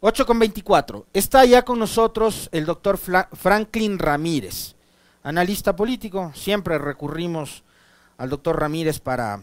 8 0.00 0.26
con 0.26 0.38
24. 0.38 1.06
Está 1.12 1.44
ya 1.44 1.64
con 1.64 1.78
nosotros 1.78 2.48
el 2.52 2.64
doctor 2.64 2.98
Franklin 2.98 3.98
Ramírez, 3.98 4.76
analista 5.24 5.74
político. 5.74 6.30
Siempre 6.34 6.78
recurrimos 6.78 7.64
al 8.16 8.30
doctor 8.30 8.60
Ramírez 8.60 9.00
para 9.00 9.40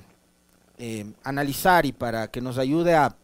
eh, 0.78 1.06
analizar 1.24 1.86
y 1.86 1.92
para 1.92 2.30
que 2.30 2.40
nos 2.40 2.58
ayude 2.58 2.96
a 2.96 3.16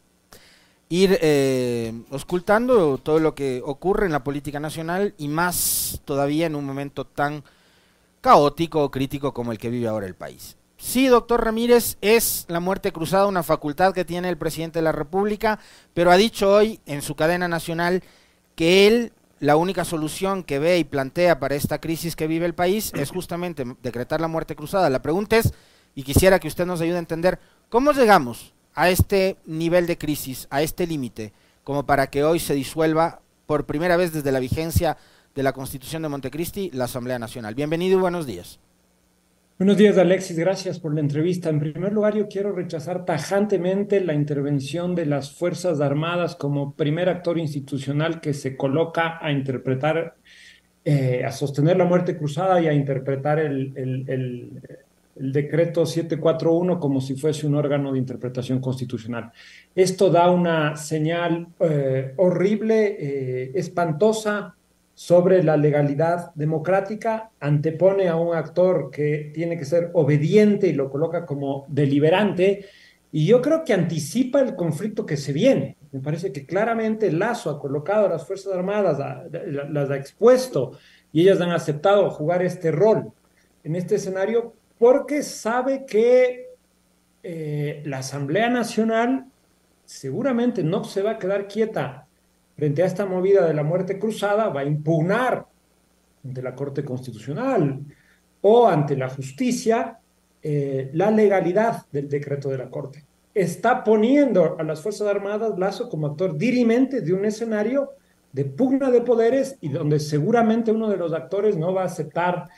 ir 0.90 1.18
eh, 1.22 1.94
ocultando 2.10 2.98
todo 2.98 3.20
lo 3.20 3.34
que 3.34 3.62
ocurre 3.64 4.08
en 4.08 4.12
la 4.12 4.26
política 4.26 4.60
nacional 4.60 5.14
y 5.18 5.30
más 5.30 6.02
todavía 6.04 6.48
en 6.48 6.56
un 6.56 6.66
momento 6.66 7.06
tan 7.06 7.46
caótico 8.20 8.84
o 8.84 8.92
crítico 8.92 9.34
como 9.34 9.54
el 9.54 9.58
que 9.58 9.70
vive 9.70 9.88
ahora 9.88 10.06
el 10.06 10.16
país. 10.16 10.58
Sí, 10.82 11.06
doctor 11.06 11.46
Ramírez, 11.46 11.98
es 12.02 12.46
la 12.48 12.60
muerte 12.60 12.92
cruzada 12.92 13.28
una 13.28 13.44
facultad 13.44 13.94
que 13.94 14.04
tiene 14.04 14.30
el 14.30 14.38
presidente 14.38 14.80
de 14.80 14.84
la 14.84 14.92
República, 14.92 15.60
pero 15.94 16.12
ha 16.12 16.18
dicho 16.18 16.52
hoy 16.52 16.80
en 16.88 17.04
su 17.04 17.16
cadena 17.16 17.48
nacional 17.48 18.04
que 18.56 18.88
él 18.88 19.14
la 19.40 19.58
única 19.58 19.86
solución 19.86 20.44
que 20.44 20.58
ve 20.58 20.80
y 20.80 20.84
plantea 20.84 21.40
para 21.40 21.54
esta 21.54 21.80
crisis 21.80 22.16
que 22.16 22.26
vive 22.26 22.48
el 22.48 22.56
país 22.56 22.92
es 22.96 23.12
justamente 23.12 23.64
decretar 23.84 24.22
la 24.22 24.28
muerte 24.28 24.56
cruzada. 24.56 24.90
La 24.90 25.04
pregunta 25.04 25.38
es, 25.38 25.54
y 25.94 26.02
quisiera 26.02 26.40
que 26.40 26.48
usted 26.48 26.66
nos 26.66 26.82
ayude 26.82 26.96
a 26.96 27.00
entender, 27.00 27.40
¿cómo 27.70 27.92
llegamos 27.92 28.56
a 28.74 28.90
este 28.90 29.38
nivel 29.46 29.86
de 29.86 30.00
crisis, 30.00 30.48
a 30.50 30.64
este 30.64 30.88
límite, 30.88 31.32
como 31.64 31.86
para 31.86 32.08
que 32.08 32.24
hoy 32.24 32.40
se 32.40 32.56
disuelva 32.56 33.22
por 33.46 33.68
primera 33.68 33.98
vez 33.98 34.14
desde 34.14 34.32
la 34.32 34.40
vigencia 34.40 34.98
de 35.36 35.44
la 35.44 35.54
Constitución 35.54 36.02
de 36.02 36.10
Montecristi 36.10 36.72
la 36.74 36.86
Asamblea 36.86 37.20
Nacional? 37.20 37.54
Bienvenido 37.54 38.00
y 38.00 38.02
buenos 38.02 38.26
días. 38.26 38.60
Buenos 39.62 39.78
días, 39.78 39.96
Alexis. 40.00 40.40
Gracias 40.40 40.80
por 40.80 40.92
la 40.92 41.02
entrevista. 41.02 41.48
En 41.52 41.60
primer 41.60 41.94
lugar, 41.94 42.16
yo 42.16 42.28
quiero 42.28 42.52
rechazar 42.52 43.06
tajantemente 43.06 44.02
la 44.02 44.16
intervención 44.16 44.96
de 44.96 45.06
las 45.06 45.34
Fuerzas 45.38 45.80
Armadas 45.82 46.36
como 46.36 46.74
primer 46.74 47.10
actor 47.10 47.38
institucional 47.38 48.22
que 48.22 48.34
se 48.34 48.58
coloca 48.58 49.20
a 49.22 49.32
interpretar, 49.32 50.16
eh, 50.84 51.24
a 51.24 51.32
sostener 51.32 51.78
la 51.78 51.86
muerte 51.86 52.18
cruzada 52.18 52.60
y 52.60 52.66
a 52.66 52.74
interpretar 52.74 53.38
el, 53.38 53.72
el, 53.76 54.50
decreto 55.14 55.86
741 55.86 56.80
como 56.80 57.00
si 57.00 57.16
fuese 57.16 57.46
un 57.46 57.54
órgano 57.54 57.92
de 57.92 58.00
interpretación 58.00 58.60
constitucional. 58.60 59.32
Esto 59.76 60.10
da 60.10 60.32
una 60.32 60.76
señal 60.76 61.50
eh, 61.60 62.14
horrible, 62.18 62.98
eh, 63.00 63.52
espantosa, 63.54 64.56
sobre 65.02 65.42
la 65.42 65.58
legalidad 65.58 66.32
democrática, 66.36 67.32
antepone 67.40 68.08
a 68.08 68.16
un 68.18 68.36
actor 68.36 68.92
que 68.92 69.32
tiene 69.34 69.58
que 69.58 69.66
ser 69.66 69.90
obediente 69.94 70.68
y 70.68 70.74
lo 70.74 70.92
coloca 70.92 71.26
como 71.26 71.66
deliberante, 71.70 72.68
y 73.12 73.26
yo 73.26 73.42
creo 73.42 73.64
que 73.64 73.74
anticipa 73.74 74.42
el 74.42 74.56
conflicto 74.56 75.04
que 75.04 75.18
se 75.18 75.34
viene. 75.34 75.76
Me 75.92 76.02
parece 76.02 76.32
que 76.32 76.46
claramente 76.46 77.12
Lazo 77.12 77.50
ha 77.50 77.60
colocado 77.60 78.06
a 78.06 78.10
las 78.10 78.28
Fuerzas 78.28 78.54
Armadas, 78.54 79.00
las 79.72 79.90
ha 79.90 79.98
expuesto, 79.98 80.74
y 81.12 81.22
ellas 81.22 81.42
han 81.42 81.50
aceptado 81.50 82.12
jugar 82.12 82.44
este 82.44 82.70
rol 82.70 83.12
en 83.64 83.76
este 83.76 83.96
escenario 83.96 84.54
porque 84.78 85.24
sabe 85.24 85.84
que 85.88 86.46
eh, 87.24 87.82
la 87.88 87.98
Asamblea 87.98 88.52
Nacional 88.52 89.26
seguramente 89.84 90.62
no 90.62 90.84
se 90.84 91.02
va 91.02 91.14
a 91.14 91.18
quedar 91.18 91.48
quieta 91.48 92.06
frente 92.56 92.84
a 92.84 92.86
esta 92.86 93.06
movida 93.06 93.48
de 93.48 93.54
la 93.54 93.64
muerte 93.64 93.98
cruzada, 93.98 94.50
va 94.50 94.62
a 94.62 94.66
impugnar 94.66 95.46
ante 96.24 96.42
la 96.42 96.56
Corte 96.56 96.84
Constitucional 96.84 97.80
o 98.42 98.68
ante 98.68 98.96
la 98.96 99.10
justicia 99.10 100.00
eh, 100.44 100.90
la 100.94 101.12
legalidad 101.12 101.86
del 101.92 102.10
decreto 102.10 102.50
de 102.50 102.58
la 102.58 102.70
Corte. 102.70 103.06
Está 103.34 103.84
poniendo 103.84 104.58
a 104.60 104.64
las 104.64 104.82
Fuerzas 104.82 105.08
Armadas 105.08 105.58
Lazo 105.58 105.88
como 105.90 106.08
actor 106.08 106.38
dirimente 106.38 107.02
de 107.02 107.14
un 107.14 107.26
escenario 107.26 107.92
de 108.32 108.46
pugna 108.46 108.92
de 108.92 109.02
poderes 109.02 109.58
y 109.62 109.70
donde 109.70 110.00
seguramente 110.00 110.72
uno 110.72 110.90
de 110.90 110.98
los 110.98 111.14
actores 111.14 111.58
no 111.58 111.74
va 111.74 111.84
a 111.84 111.86
aceptar 111.86 112.50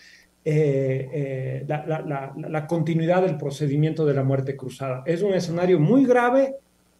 eh, 0.45 1.09
eh, 1.13 1.65
la, 1.67 2.33
la, 2.35 2.67
continuidad 2.67 3.21
del 3.21 3.37
procedimiento 3.37 4.05
de 4.05 4.13
la 4.13 4.23
muerte 4.23 4.57
cruzada. 4.57 5.01
Es 5.05 5.21
un 5.21 5.33
escenario 5.33 5.79
muy 5.79 6.05
grave 6.05 6.55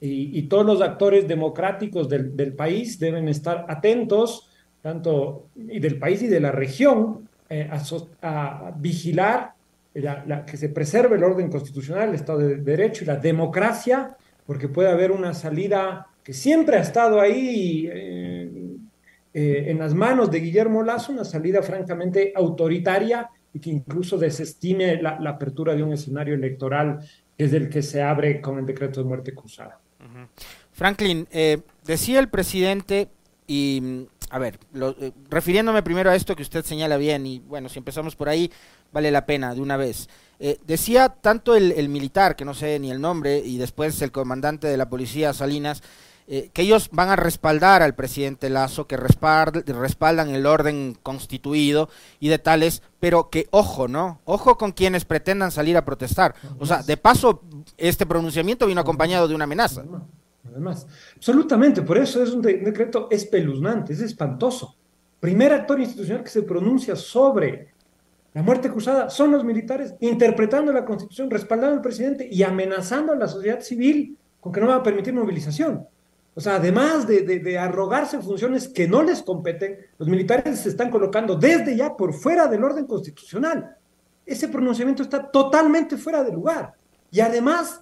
y, 0.06 0.44
todos 0.44 0.66
los 0.66 0.81
actores 0.81 1.30
democráticos 1.30 2.09
del, 2.09 2.36
del, 2.36 2.53
país 2.53 3.00
deben 3.00 3.30
estar 3.30 3.66
atentos, 3.69 4.50
tanto 4.81 5.47
y 5.56 5.80
del 5.80 5.97
país 5.97 6.22
y 6.22 6.28
de 6.28 6.41
la 6.41 6.52
región, 6.52 7.30
eh, 7.50 7.69
a, 8.22 8.74
vigilar 8.78 9.53
la, 9.94 10.46
que 10.46 10.58
se 10.58 10.69
preserve 10.69 11.16
el 11.16 11.24
orden 11.24 11.50
constitucional, 11.50 12.09
el 12.09 12.16
Estado 12.16 12.40
de 12.40 12.58
Derecho 12.58 13.06
y 13.06 13.08
la 13.08 13.16
democracia, 13.16 14.18
porque 14.46 14.68
puede 14.68 14.90
haber 14.90 15.12
una 15.12 15.34
salida 15.34 16.08
que 16.22 16.34
siempre 16.34 16.78
ha 16.78 16.81
estado 16.81 17.22
ahí 17.22 17.90
eh, 17.90 18.52
eh, 19.34 19.66
en 19.68 19.80
las 19.80 19.94
manos 19.94 20.30
de 20.31 20.42
Guillermo 20.42 20.84
Lazo, 20.84 21.13
una 21.13 21.24
salida 21.24 21.62
francamente 21.62 22.34
autoritaria 22.36 23.30
y 23.53 23.59
que 23.59 23.69
incluso 23.69 24.18
desestime 24.18 25.02
la, 25.02 25.18
la 25.18 25.30
apertura 25.30 25.75
de 25.75 25.84
un 25.84 25.94
escenario 25.94 26.34
electoral 26.34 27.00
que 27.38 27.46
es 27.46 27.53
el 27.53 27.69
que 27.69 27.81
se 27.81 28.02
abre 28.02 28.42
con 28.42 28.59
el 28.59 28.66
decreto 28.66 29.02
de 29.02 29.08
muerte 29.08 29.34
cruzada. 29.34 29.83
Franklin, 30.72 31.28
eh, 31.32 31.62
decía 31.86 32.20
el 32.20 32.30
presidente, 32.30 33.10
y 33.48 34.08
a 34.30 34.40
ver, 34.40 34.60
eh, 34.74 35.12
refiriéndome 35.30 35.84
primero 35.84 36.10
a 36.10 36.16
esto 36.16 36.36
que 36.36 36.42
usted 36.42 36.66
señala 36.66 36.98
bien, 36.98 37.26
y 37.26 37.40
bueno, 37.40 37.70
si 37.70 37.78
empezamos 37.78 38.16
por 38.16 38.30
ahí, 38.30 38.52
vale 38.92 39.12
la 39.12 39.26
pena 39.26 39.54
de 39.54 39.62
una 39.62 39.78
vez. 39.78 40.10
Eh, 40.40 40.58
decía 40.66 41.10
tanto 41.10 41.56
el, 41.56 41.88
militar, 41.90 42.36
que 42.36 42.44
no 42.44 42.54
sé 42.54 42.80
ni 42.80 42.90
el 42.90 43.00
nombre, 43.00 43.38
y 43.38 43.58
después 43.58 44.02
el 44.02 44.12
comandante 44.12 44.68
de 44.68 44.78
la 44.78 44.90
policía, 44.90 45.34
Salinas, 45.34 45.84
que 46.28 46.62
ellos 46.62 46.90
van 46.92 47.10
a 47.10 47.16
respaldar 47.16 47.82
al 47.84 47.96
presidente 47.96 48.50
Lazo, 48.50 48.88
que 48.88 48.98
respaldan 48.98 50.30
el 50.30 50.46
orden 50.46 50.98
constituido 51.04 51.90
y 52.20 52.30
de 52.30 52.40
tales, 52.40 52.82
pero 53.00 53.30
que 53.30 53.48
ojo, 53.52 53.88
¿no? 53.88 54.22
Ojo 54.26 54.58
con 54.58 54.72
quienes 54.72 55.06
pretendan 55.06 55.52
salir 55.52 55.76
a 55.76 55.86
protestar. 55.86 56.36
O 56.60 56.66
sea, 56.66 56.82
de 56.82 56.98
paso, 56.98 57.42
este 57.78 58.06
pronunciamiento 58.06 58.68
vino 58.68 58.82
acompañado 58.82 59.28
de 59.28 59.36
una 59.36 59.44
amenaza. 59.44 59.84
Además, 60.50 60.88
absolutamente, 61.16 61.82
por 61.82 61.98
eso 61.98 62.22
es 62.22 62.32
un, 62.32 62.42
decreto 62.42 63.08
espeluznante, 63.10 63.94
es 63.94 64.02
espantoso. 64.02 64.76
Primer 65.20 65.54
actor 65.54 65.80
institucional 65.80 66.24
que 66.24 66.30
se 66.30 66.44
pronuncia 66.44 66.96
sobre 66.96 67.74
la 68.34 68.42
muerte 68.42 68.70
cruzada 68.70 69.10
son 69.10 69.32
los 69.32 69.44
militares, 69.44 69.94
interpretando 70.00 70.74
la 70.74 70.86
constitución, 70.86 71.30
respaldando 71.30 71.76
al 71.76 71.82
presidente 71.82 72.28
y 72.30 72.44
amenazando 72.44 73.14
a 73.14 73.16
la 73.16 73.28
sociedad 73.28 73.62
civil 73.62 74.18
con 74.40 74.52
que 74.52 74.60
no 74.60 74.68
va 74.68 74.76
a 74.76 74.84
permitir 74.84 75.14
movilización. 75.14 75.88
O 76.36 76.42
sea, 76.42 76.56
además 76.56 77.08
de, 77.08 77.22
de, 77.22 77.58
arrogarse 77.58 78.20
funciones 78.20 78.68
que 78.68 78.88
no 78.88 79.04
les 79.04 79.22
competen, 79.22 79.78
los 80.00 80.08
militares 80.08 80.60
se 80.60 80.70
están 80.70 80.90
colocando 80.90 81.36
desde 81.36 81.76
ya 81.76 81.96
por 81.96 82.14
fuera 82.14 82.48
del 82.48 82.64
orden 82.64 82.88
constitucional. 82.88 83.76
Ese 84.26 84.48
pronunciamiento 84.48 85.04
está 85.04 85.30
totalmente 85.30 85.96
fuera 85.96 86.24
de 86.24 86.32
lugar. 86.32 86.74
Y 87.12 87.20
además 87.20 87.82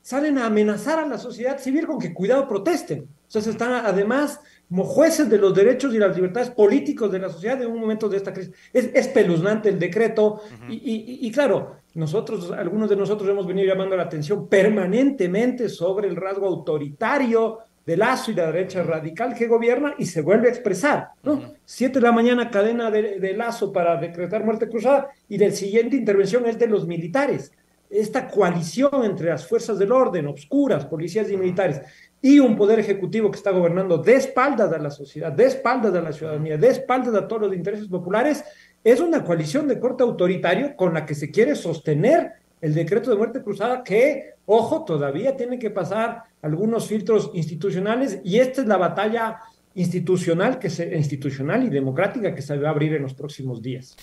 salen 0.00 0.38
a 0.38 0.46
amenazar 0.46 1.00
a 1.00 1.06
la 1.06 1.18
sociedad 1.18 1.58
civil 1.58 1.86
con 1.86 1.98
que 1.98 2.14
cuidado 2.14 2.46
protesten. 2.46 3.02
O 3.02 3.30
sea, 3.30 3.42
se 3.42 3.50
están 3.50 3.72
además 3.84 4.40
como 4.68 4.84
jueces 4.84 5.28
de 5.28 5.38
los 5.38 5.54
derechos 5.54 5.92
y 5.92 5.98
las 5.98 6.14
libertades 6.14 6.50
políticos 6.50 7.10
de 7.10 7.18
la 7.18 7.28
sociedad 7.28 7.60
en 7.60 7.70
un 7.70 7.80
momento 7.80 8.08
de 8.08 8.16
esta 8.16 8.32
crisis. 8.32 8.54
Es 8.72 8.90
espeluznante 8.94 9.68
el 9.68 9.78
decreto 9.78 10.40
y, 10.68 11.30
claro, 11.32 11.76
nosotros, 11.94 12.52
algunos 12.52 12.88
de 12.88 12.96
nosotros 12.96 13.28
hemos 13.28 13.46
venido 13.46 13.66
llamando 13.66 13.96
la 13.96 14.04
atención 14.04 14.48
permanentemente 14.48 15.68
sobre 15.68 16.08
el 16.08 16.16
rasgo 16.16 16.46
autoritario 16.46 17.58
de 17.88 17.96
Lazo 17.96 18.30
y 18.30 18.34
la 18.34 18.52
derecha 18.52 18.82
radical 18.82 19.34
que 19.34 19.46
gobierna 19.46 19.94
y 19.96 20.04
se 20.04 20.20
vuelve 20.20 20.48
a 20.48 20.50
expresar. 20.50 21.08
¿no? 21.22 21.54
Siete 21.64 21.94
de 21.94 22.02
la 22.02 22.12
mañana 22.12 22.50
cadena 22.50 22.90
de, 22.90 23.18
de 23.18 23.32
Lazo 23.32 23.72
para 23.72 23.96
decretar 23.96 24.44
muerte 24.44 24.68
cruzada 24.68 25.08
y 25.26 25.38
del 25.38 25.54
siguiente 25.54 25.96
intervención 25.96 26.44
es 26.44 26.58
de 26.58 26.66
los 26.66 26.86
militares 26.86 27.50
esta 27.90 28.28
coalición 28.28 29.02
entre 29.02 29.30
las 29.30 29.46
fuerzas 29.46 29.78
del 29.78 29.92
orden, 29.92 30.26
obscuras, 30.26 30.84
policías 30.84 31.30
y 31.30 31.38
militares, 31.38 31.80
y 32.20 32.38
un 32.38 32.54
poder 32.54 32.78
ejecutivo 32.80 33.30
que 33.30 33.38
está 33.38 33.50
gobernando 33.50 33.96
de 33.96 34.14
espaldas 34.14 34.70
a 34.70 34.78
la 34.78 34.90
sociedad, 34.90 35.32
de 35.32 35.46
espaldas 35.46 35.94
a 35.94 36.02
la 36.02 36.12
ciudadanía, 36.12 36.58
de 36.58 36.68
espaldas 36.68 37.14
a 37.14 37.26
todos 37.26 37.42
los 37.42 37.54
intereses 37.54 37.88
populares, 37.88 38.44
es 38.84 39.00
una 39.00 39.24
coalición 39.24 39.66
de 39.66 39.80
corte 39.80 40.02
autoritario 40.02 40.76
con 40.76 40.92
la 40.92 41.06
que 41.06 41.14
se 41.14 41.30
quiere 41.30 41.54
sostener 41.54 42.32
el 42.60 42.74
decreto 42.74 43.08
de 43.10 43.16
muerte 43.16 43.42
cruzada 43.42 43.82
que, 43.82 44.34
ojo, 44.50 44.84
todavía 44.84 45.36
tiene 45.36 45.58
que 45.58 45.68
pasar 45.68 46.24
algunos 46.40 46.86
filtros 46.86 47.30
institucionales 47.34 48.20
y 48.24 48.38
esta 48.38 48.62
es 48.62 48.66
la 48.66 48.78
batalla 48.78 49.40
institucional, 49.74 50.58
que 50.58 50.70
se, 50.70 50.96
institucional 50.96 51.64
y 51.64 51.68
democrática 51.68 52.34
que 52.34 52.40
se 52.40 52.56
va 52.56 52.68
a 52.68 52.72
abrir 52.72 52.94
en 52.94 53.02
los 53.02 53.12
próximos 53.12 53.60
días. 53.60 53.94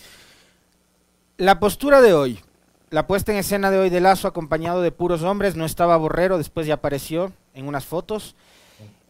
La 1.38 1.60
postura 1.60 2.00
de 2.00 2.14
hoy, 2.14 2.40
la 2.92 3.08
puesta 3.08 3.32
en 3.32 3.40
escena 3.40 3.72
de 3.72 3.80
hoy 3.80 3.90
de 3.90 4.00
Lazo 4.00 4.28
acompañado 4.28 4.84
de 4.84 4.92
puros 4.92 5.24
hombres, 5.24 5.56
no 5.56 5.66
estaba 5.66 5.98
Borrero, 5.98 6.38
después 6.38 6.68
ya 6.68 6.76
apareció 6.76 7.34
en 7.56 7.68
unas 7.68 7.86
fotos, 7.86 8.36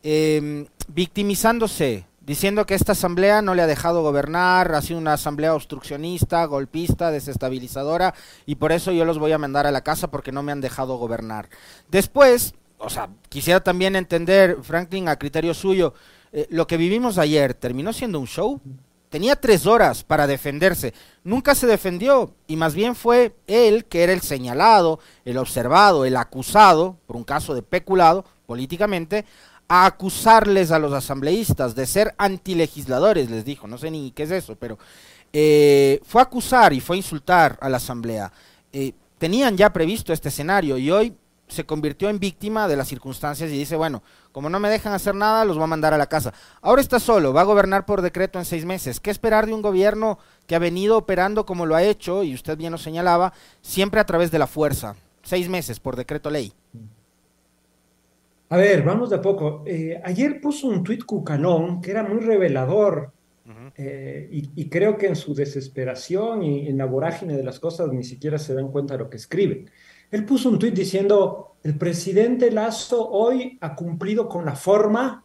em, 0.04 0.68
victimizándose, 0.88 2.06
diciendo 2.26 2.66
que 2.66 2.74
esta 2.74 2.94
asamblea 2.94 3.42
no 3.42 3.54
le 3.54 3.62
ha 3.62 3.68
dejado 3.68 4.02
gobernar, 4.02 4.74
ha 4.74 4.82
sido 4.82 5.00
una 5.00 5.14
asamblea 5.14 5.54
obstruccionista, 5.54 6.44
golpista, 6.46 7.12
desestabilizadora, 7.12 8.14
y 8.46 8.56
por 8.56 8.72
eso 8.72 8.92
yo 8.92 9.06
los 9.06 9.20
voy 9.20 9.32
a 9.32 9.38
mandar 9.38 9.68
a 9.68 9.72
la 9.72 9.82
casa 9.82 10.10
porque 10.10 10.32
no 10.32 10.44
me 10.44 10.52
han 10.52 10.62
dejado 10.62 10.98
gobernar. 10.98 11.50
Después, 11.90 12.56
o 12.78 12.90
sea, 12.90 13.10
quisiera 13.30 13.64
también 13.64 13.96
entender, 13.96 14.58
Franklin, 14.64 15.08
a 15.08 15.18
criterio 15.18 15.54
suyo, 15.54 15.94
eh, 16.32 16.48
lo 16.50 16.68
que 16.68 16.78
vivimos 16.78 17.18
ayer 17.18 17.54
terminó 17.54 17.94
siendo 17.94 18.20
un 18.20 18.28
show. 18.28 18.60
Tenía 19.10 19.38
tres 19.38 19.66
horas 19.66 20.04
para 20.04 20.28
defenderse. 20.28 20.94
Nunca 21.24 21.56
se 21.56 21.68
defendió 21.68 22.34
y 22.48 22.58
más 22.58 22.74
bien 22.74 22.96
fue 22.96 23.34
él 23.48 23.86
que 23.86 24.04
era 24.04 24.12
el 24.12 24.20
señalado, 24.20 25.00
el 25.24 25.38
observado, 25.38 26.04
el 26.04 26.18
acusado 26.18 26.98
por 27.08 27.16
un 27.16 27.24
caso 27.24 27.54
de 27.54 27.62
peculado 27.62 28.26
políticamente 28.46 29.24
a 29.68 29.86
acusarles 29.86 30.72
a 30.72 30.80
los 30.80 30.94
asambleístas 30.94 31.76
de 31.76 31.86
ser 31.86 32.14
antilegisladores, 32.18 33.30
les 33.30 33.46
dijo, 33.46 33.68
no 33.68 33.78
sé 33.78 33.90
ni 33.92 34.12
qué 34.12 34.24
es 34.24 34.32
eso, 34.32 34.56
pero 34.56 34.78
eh, 35.34 36.00
fue 36.06 36.22
a 36.22 36.26
acusar 36.26 36.74
y 36.74 36.80
fue 36.80 36.96
a 36.96 36.98
insultar 36.98 37.58
a 37.62 37.70
la 37.70 37.78
asamblea. 37.78 38.32
Eh, 38.72 38.94
tenían 39.18 39.58
ya 39.58 39.74
previsto 39.74 40.14
este 40.14 40.30
escenario 40.30 40.78
y 40.78 40.92
hoy 40.92 41.16
se 41.48 41.66
convirtió 41.66 42.10
en 42.10 42.20
víctima 42.20 42.68
de 42.68 42.76
las 42.76 42.88
circunstancias 42.88 43.50
y 43.52 43.58
dice, 43.58 43.76
bueno, 43.76 44.02
como 44.32 44.50
no 44.50 44.60
me 44.60 44.70
dejan 44.70 44.94
hacer 44.94 45.16
nada, 45.16 45.46
los 45.46 45.58
voy 45.58 45.66
a 45.66 45.68
mandar 45.68 45.94
a 45.94 45.98
la 45.98 46.08
casa. 46.08 46.34
Ahora 46.62 46.82
está 46.82 47.00
solo, 47.00 47.34
va 47.34 47.42
a 47.42 47.46
gobernar 47.46 47.86
por 47.86 48.02
decreto 48.02 48.40
en 48.40 48.46
seis 48.46 48.66
meses. 48.66 49.00
¿Qué 49.00 49.12
esperar 49.12 49.46
de 49.46 49.54
un 49.54 49.62
gobierno 49.62 50.20
que 50.48 50.56
ha 50.56 50.60
venido 50.60 50.98
operando 50.98 51.46
como 51.46 51.66
lo 51.66 51.76
ha 51.76 51.84
hecho, 51.84 52.24
y 52.24 52.34
usted 52.34 52.58
bien 52.58 52.72
lo 52.72 52.78
señalaba, 52.78 53.34
siempre 53.62 54.00
a 54.00 54.06
través 54.06 54.32
de 54.32 54.40
la 54.40 54.48
fuerza? 54.48 54.96
Seis 55.24 55.50
meses 55.50 55.80
por 55.80 55.96
decreto 55.96 56.30
ley. 56.30 56.54
A 58.50 58.58
ver, 58.58 58.84
vamos 58.84 59.10
de 59.10 59.16
a 59.16 59.22
poco. 59.22 59.64
Eh, 59.66 60.00
ayer 60.04 60.40
puso 60.40 60.68
un 60.68 60.84
tuit 60.84 61.04
Cucalón 61.04 61.82
que 61.82 61.92
era 61.92 62.04
muy 62.04 62.20
revelador 62.20 63.12
eh, 63.78 64.28
y, 64.32 64.70
creo 64.70 64.98
que 64.98 65.08
en 65.08 65.16
su 65.16 65.34
desesperación 65.34 66.44
y 66.44 66.68
en 66.68 66.78
la 66.78 66.86
vorágine 66.86 67.36
de 67.36 67.44
las 67.44 67.60
cosas 67.60 67.92
ni 67.92 68.04
siquiera 68.04 68.38
se 68.38 68.54
dan 68.54 68.72
cuenta 68.72 68.94
de 68.94 69.00
lo 69.00 69.10
que 69.10 69.18
escriben. 69.18 69.70
Él 70.12 70.26
puso 70.26 70.50
un 70.50 70.60
tuit 70.60 70.74
diciendo, 70.74 71.56
el 71.64 71.78
presidente 71.78 72.52
Lazo 72.52 73.10
hoy 73.10 73.58
ha 73.62 73.76
cumplido 73.76 74.30
con 74.30 74.46
la 74.46 74.56
forma, 74.56 75.24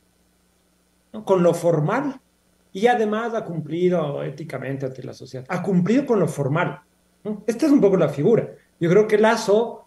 con 1.24 1.42
lo 1.42 1.54
formal, 1.54 2.20
y 2.72 2.86
además 2.86 3.34
ha 3.34 3.44
cumplido 3.44 4.22
éticamente 4.22 4.86
ante 4.86 5.02
la 5.02 5.12
sociedad, 5.12 5.44
ha 5.48 5.62
cumplido 5.62 6.06
con 6.06 6.20
lo 6.20 6.28
formal. 6.28 6.80
Esta 7.46 7.66
es 7.66 7.72
un 7.72 7.80
poco 7.80 7.96
la 7.96 8.08
figura. 8.08 8.50
Yo 8.78 8.88
creo 8.88 9.06
que 9.06 9.18
Lazo, 9.18 9.79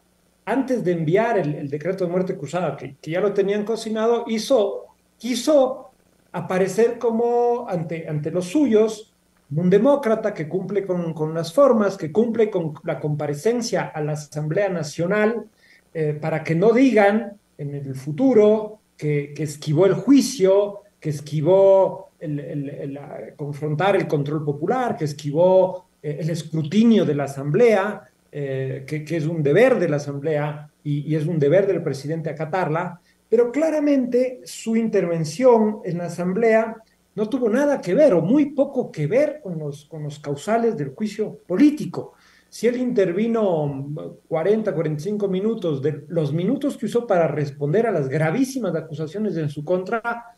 antes 0.45 0.83
de 0.83 0.91
enviar 0.91 1.37
el, 1.37 1.69
decreto 1.69 2.05
de 2.05 2.11
muerte 2.11 2.37
cruzada, 2.37 2.75
que, 2.77 2.95
ya 3.03 3.21
lo 3.21 3.33
tenían 3.33 3.63
cocinado, 3.65 4.25
hizo, 4.27 4.85
quiso 5.17 5.91
aparecer 6.31 6.97
como 6.97 7.67
ante, 7.69 8.07
ante 8.07 8.31
los 8.31 8.45
suyos, 8.45 9.13
un 9.55 9.69
demócrata 9.69 10.33
que 10.33 10.47
cumple 10.47 10.85
con, 10.85 11.13
con, 11.13 11.33
las 11.33 11.53
formas, 11.53 11.95
que 11.95 12.11
cumple 12.11 12.49
con 12.49 12.73
la 12.83 12.99
comparecencia 12.99 13.83
a 13.83 14.01
la 14.01 14.13
Asamblea 14.13 14.69
Nacional, 14.69 15.45
eh, 15.93 16.17
para 16.19 16.43
que 16.43 16.55
no 16.55 16.73
digan 16.73 17.37
en 17.57 17.75
el 17.75 17.95
futuro 17.95 18.79
que, 18.97 19.33
esquivó 19.37 19.85
el 19.85 19.93
juicio, 19.93 20.81
que 20.99 21.09
esquivó 21.09 22.09
el, 22.19 22.99
confrontar 23.35 23.95
el 23.95 24.07
control 24.07 24.43
popular, 24.43 24.97
que 24.97 25.05
esquivó 25.05 25.85
eh, 26.01 26.17
el 26.21 26.29
escrutinio 26.31 27.05
de 27.05 27.13
la 27.13 27.25
Asamblea, 27.25 28.09
eh, 28.35 28.83
que, 28.87 29.05
que, 29.05 29.17
es 29.17 29.27
un 29.27 29.43
deber 29.43 29.77
de 29.77 29.87
la 29.87 29.97
Asamblea 29.97 30.67
y, 30.83 31.11
y, 31.11 31.15
es 31.15 31.27
un 31.27 31.37
deber 31.37 31.67
del 31.67 31.83
presidente 31.83 32.31
acatarla, 32.31 32.99
pero 33.29 33.51
claramente 33.51 34.41
su 34.43 34.75
intervención 34.75 35.81
en 35.83 35.99
la 35.99 36.05
Asamblea 36.05 36.77
no 37.15 37.29
tuvo 37.29 37.47
nada 37.47 37.79
que 37.79 37.93
ver 37.93 38.13
o 38.15 38.21
muy 38.21 38.47
poco 38.47 38.91
que 38.91 39.05
ver 39.07 39.39
con 39.41 39.59
los, 39.59 39.85
con 39.85 40.03
los 40.03 40.17
causales 40.17 40.75
del 40.75 40.95
juicio 40.95 41.41
político. 41.45 42.13
Si 42.49 42.67
él 42.67 42.77
intervino 42.77 44.17
40, 44.27 44.73
45 44.73 45.27
minutos, 45.27 45.81
de 45.81 46.05
los 46.07 46.33
minutos 46.33 46.77
que 46.77 46.87
usó 46.87 47.05
para 47.05 47.27
responder 47.27 47.87
a 47.87 47.91
las 47.91 48.09
gravísimas 48.09 48.75
acusaciones 48.75 49.37
en 49.37 49.49
su 49.49 49.63
contra, 49.63 50.35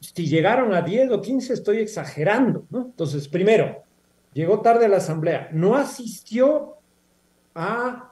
si 0.00 0.26
llegaron 0.26 0.72
a 0.74 0.82
10 0.82 1.10
o 1.10 1.20
15, 1.20 1.54
estoy 1.54 1.78
exagerando, 1.78 2.66
¿no? 2.70 2.86
Entonces, 2.86 3.28
primero, 3.28 3.82
llegó 4.32 4.60
tarde 4.60 4.86
a 4.86 4.88
la 4.88 4.98
asamblea, 4.98 5.48
no 5.52 5.76
asistió 5.76 6.76
a 7.54 8.08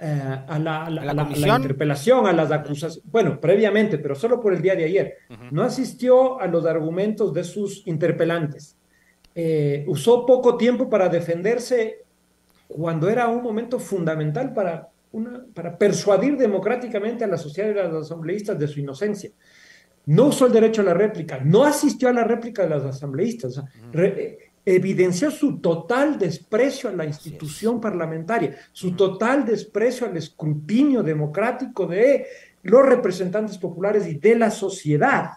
eh, 0.00 0.44
a, 0.46 0.58
la, 0.60 1.56
interpelación, 1.56 2.24
a 2.28 2.32
las 2.32 2.52
acusaciones, 2.52 3.02
bueno, 3.10 3.40
previamente, 3.40 3.98
pero 3.98 4.14
solo 4.14 4.40
por 4.40 4.54
el 4.54 4.62
día 4.62 4.76
de 4.76 4.84
ayer, 4.84 5.16
no 5.50 5.64
asistió 5.64 6.40
a 6.40 6.46
los 6.46 6.66
argumentos 6.66 7.34
de 7.34 7.42
sus 7.42 7.84
interpelantes. 7.84 8.76
Eh, 9.34 9.84
usó 9.88 10.24
poco 10.24 10.56
tiempo 10.56 10.88
para 10.88 11.08
defenderse 11.08 12.04
cuando 12.68 13.08
era 13.08 13.26
un 13.26 13.42
momento 13.42 13.80
fundamental 13.80 14.52
para, 14.52 14.88
una, 15.10 15.44
para 15.52 15.76
persuadir 15.76 16.36
democráticamente 16.36 17.24
a 17.24 17.28
la 17.28 17.36
sociedad 17.36 17.74
y 17.74 17.78
a 17.80 17.88
los 17.88 18.06
asambleístas 18.06 18.56
de 18.56 18.68
su 18.68 18.78
inocencia. 18.78 19.30
No 20.06 20.26
usó 20.26 20.46
el 20.46 20.52
derecho 20.52 20.82
a 20.82 20.84
la 20.84 20.94
réplica, 20.94 21.40
no 21.42 21.64
asistió 21.64 22.08
a 22.08 22.12
la 22.12 22.22
réplica 22.22 22.62
de 22.62 22.68
los 22.68 22.84
asambleístas 22.84 23.60
evidenció 24.74 25.30
su 25.30 25.58
total 25.58 26.18
desprecio 26.18 26.90
a 26.90 26.92
la 26.92 27.06
institución 27.06 27.80
parlamentaria, 27.80 28.56
su 28.72 28.92
total 28.92 29.44
desprecio 29.44 30.06
al 30.06 30.16
escrutinio 30.16 31.02
democrático 31.02 31.86
de 31.86 32.26
los 32.62 32.84
representantes 32.84 33.56
populares 33.56 34.06
y 34.06 34.14
de 34.14 34.36
la 34.36 34.50
sociedad. 34.50 35.32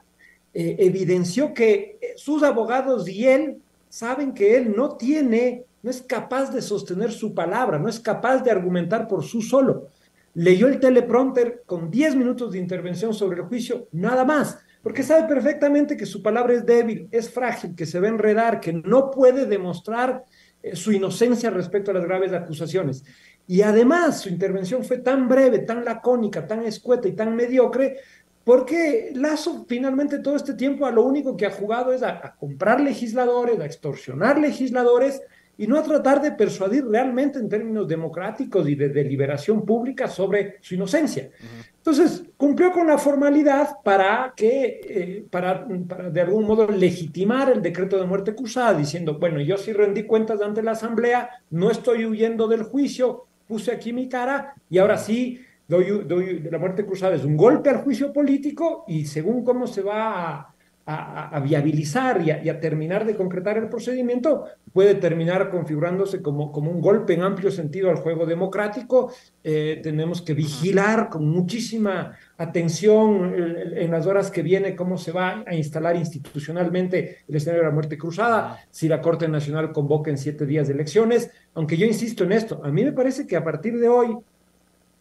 Eh, 0.53 0.75
evidenció 0.79 1.53
que 1.53 1.97
eh, 2.01 2.13
sus 2.17 2.43
abogados 2.43 3.07
y 3.07 3.25
él 3.25 3.57
saben 3.87 4.33
que 4.33 4.57
él 4.57 4.75
no 4.75 4.97
tiene, 4.97 5.63
no 5.81 5.89
es 5.89 6.01
capaz 6.01 6.51
de 6.51 6.61
sostener 6.61 7.11
su 7.11 7.33
palabra, 7.33 7.79
no 7.79 7.87
es 7.87 7.99
capaz 7.99 8.39
de 8.39 8.51
argumentar 8.51 9.07
por 9.07 9.23
su 9.23 9.41
solo. 9.41 9.87
Leyó 10.33 10.67
el 10.67 10.79
teleprompter 10.79 11.63
con 11.65 11.89
10 11.89 12.15
minutos 12.15 12.51
de 12.51 12.59
intervención 12.59 13.13
sobre 13.13 13.37
el 13.37 13.47
juicio, 13.47 13.87
nada 13.91 14.25
más 14.25 14.59
porque 14.81 15.03
sabe 15.03 15.27
perfectamente 15.27 15.95
que 15.95 16.05
su 16.05 16.21
palabra 16.23 16.53
es 16.53 16.65
débil, 16.65 17.07
es 17.11 17.29
frágil, 17.29 17.75
que 17.75 17.85
se 17.85 17.99
va 17.99 18.07
a 18.07 18.09
enredar, 18.09 18.59
que 18.59 18.73
no 18.73 19.11
puede 19.11 19.45
demostrar 19.45 20.23
eh, 20.63 20.75
su 20.75 20.91
inocencia 20.91 21.49
respecto 21.49 21.91
a 21.91 21.93
las 21.93 22.03
graves 22.03 22.33
acusaciones. 22.33 23.03
Y 23.47 23.61
además 23.61 24.21
su 24.21 24.29
intervención 24.29 24.83
fue 24.83 24.97
tan 24.97 25.27
breve, 25.27 25.59
tan 25.59 25.85
lacónica, 25.85 26.47
tan 26.47 26.65
escueta 26.65 27.07
y 27.07 27.13
tan 27.13 27.35
mediocre, 27.35 27.97
porque 28.43 29.11
Lazo 29.13 29.65
finalmente 29.67 30.19
todo 30.19 30.35
este 30.35 30.55
tiempo 30.55 30.85
a 30.85 30.91
lo 30.91 31.03
único 31.03 31.37
que 31.37 31.45
ha 31.45 31.51
jugado 31.51 31.93
es 31.93 32.01
a 32.01 32.35
comprar 32.39 32.81
legisladores, 32.81 33.59
a 33.59 33.65
extorsionar 33.65 34.39
legisladores 34.39 35.21
y 35.61 35.67
no 35.67 35.77
a 35.77 35.83
tratar 35.83 36.19
de 36.19 36.31
persuadir 36.31 36.83
realmente 36.87 37.37
en 37.37 37.47
términos 37.47 37.87
democráticos 37.87 38.67
y 38.67 38.73
de 38.73 38.89
deliberación 38.89 39.63
pública 39.63 40.07
sobre 40.07 40.55
su 40.59 40.73
inocencia. 40.73 41.29
Entonces, 41.77 42.23
cumplió 42.35 42.71
con 42.71 42.87
la 42.87 42.97
formalidad 42.97 43.75
para 43.83 44.33
que, 44.35 44.81
eh, 44.83 45.25
para, 45.29 45.63
de 45.63 46.19
algún 46.19 46.45
modo 46.45 46.67
legitimar 46.67 47.51
el 47.51 47.61
decreto 47.61 47.99
de 47.99 48.07
muerte 48.07 48.33
cruzada, 48.33 48.73
diciendo, 48.73 49.19
bueno, 49.19 49.39
yo 49.39 49.55
sí 49.55 49.71
rendí 49.71 50.01
cuentas 50.01 50.41
ante 50.41 50.63
la 50.63 50.71
Asamblea, 50.71 51.29
no 51.51 51.69
estoy 51.69 52.07
huyendo 52.07 52.47
del 52.47 52.63
juicio, 52.63 53.27
puse 53.47 53.71
aquí 53.71 53.93
mi 53.93 54.09
cara 54.09 54.55
y 54.67 54.79
ahora 54.79 54.97
sí 54.97 55.41
doy, 55.67 56.05
doy 56.07 56.39
la 56.39 56.57
muerte 56.57 56.87
cruzada. 56.87 57.13
Es 57.13 57.23
un 57.23 57.37
golpe 57.37 57.69
al 57.69 57.83
juicio 57.83 58.11
político 58.11 58.83
y 58.87 59.05
según 59.05 59.43
cómo 59.43 59.67
se 59.67 59.83
va 59.83 60.27
a 60.27 60.55
a, 60.85 61.39
viabilizar 61.39 62.21
y 62.21 62.49
a, 62.49 62.59
terminar 62.59 63.05
de 63.05 63.15
concretar 63.15 63.57
el 63.57 63.69
procedimiento, 63.69 64.45
puede 64.73 64.95
terminar 64.95 65.49
configurándose 65.49 66.21
como, 66.21 66.51
como 66.51 66.71
un 66.71 66.81
golpe 66.81 67.13
en 67.13 67.21
amplio 67.21 67.51
sentido 67.51 67.89
al 67.89 67.97
juego 67.97 68.25
democrático. 68.25 69.11
Eh, 69.43 69.79
tenemos 69.83 70.21
que 70.21 70.33
vigilar 70.33 71.09
con 71.09 71.27
muchísima 71.27 72.17
atención 72.37 73.33
en, 73.35 73.91
las 73.91 74.07
horas 74.07 74.31
que 74.31 74.41
viene 74.41 74.75
cómo 74.75 74.97
se 74.97 75.11
va 75.11 75.43
a 75.45 75.53
instalar 75.53 75.95
institucionalmente 75.95 77.19
el 77.27 77.35
escenario 77.35 77.61
de 77.63 77.69
la 77.69 77.73
muerte 77.73 77.97
cruzada, 77.97 78.59
si 78.71 78.87
la 78.87 79.01
Corte 79.01 79.27
Nacional 79.27 79.71
convoca 79.71 80.09
en 80.09 80.17
siete 80.17 80.45
días 80.45 80.67
de 80.67 80.73
elecciones, 80.73 81.29
aunque 81.53 81.77
yo 81.77 81.85
insisto 81.85 82.23
en 82.23 82.31
esto, 82.31 82.61
a 82.63 82.69
mí 82.69 82.83
me 82.83 82.91
parece 82.91 83.27
que 83.27 83.35
a 83.35 83.43
partir 83.43 83.79
de 83.79 83.87
hoy, 83.87 84.17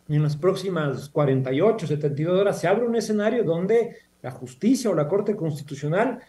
en 0.08 0.22
las 0.22 0.36
próximas 0.36 1.08
48, 1.08 1.86
72 1.86 2.40
horas, 2.40 2.60
se 2.60 2.66
abre 2.66 2.84
un 2.84 2.96
escenario 2.96 3.44
donde 3.44 3.96
la 4.22 4.30
justicia 4.30 4.90
o 4.90 4.94
la 4.94 5.08
Corte 5.08 5.34
Constitucional 5.36 6.20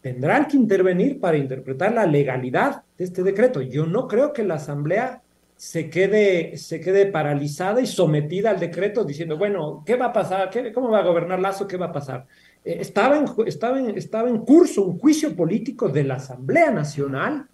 tendrán 0.00 0.46
que 0.46 0.56
intervenir 0.56 1.20
para 1.20 1.36
interpretar 1.36 1.92
la 1.92 2.06
legalidad 2.06 2.82
de 2.96 3.04
este 3.04 3.22
decreto. 3.22 3.60
Yo 3.60 3.86
no 3.86 4.08
creo 4.08 4.32
que 4.32 4.44
la 4.44 4.54
Asamblea 4.54 5.22
se 5.56 5.90
quede, 5.90 6.56
se 6.56 6.80
quede 6.80 7.06
paralizada 7.06 7.82
y 7.82 7.86
sometida 7.86 8.50
al 8.50 8.60
decreto 8.60 9.04
diciendo, 9.04 9.36
bueno, 9.36 9.82
¿qué 9.84 9.96
va 9.96 10.06
a 10.06 10.12
pasar? 10.12 10.48
¿Qué, 10.48 10.72
¿Cómo 10.72 10.88
va 10.88 11.00
a 11.00 11.04
gobernar 11.04 11.38
Lazo? 11.38 11.66
¿Qué 11.66 11.76
va 11.76 11.86
a 11.86 11.92
pasar? 11.92 12.26
Eh, 12.64 12.78
estaba, 12.80 13.18
en, 13.18 13.26
estaba, 13.46 13.78
en, 13.78 13.90
estaba 13.96 14.30
en 14.30 14.38
curso 14.38 14.82
un 14.84 14.98
juicio 14.98 15.36
político 15.36 15.88
de 15.88 16.04
la 16.04 16.14
Asamblea 16.14 16.70
Nacional. 16.70 17.46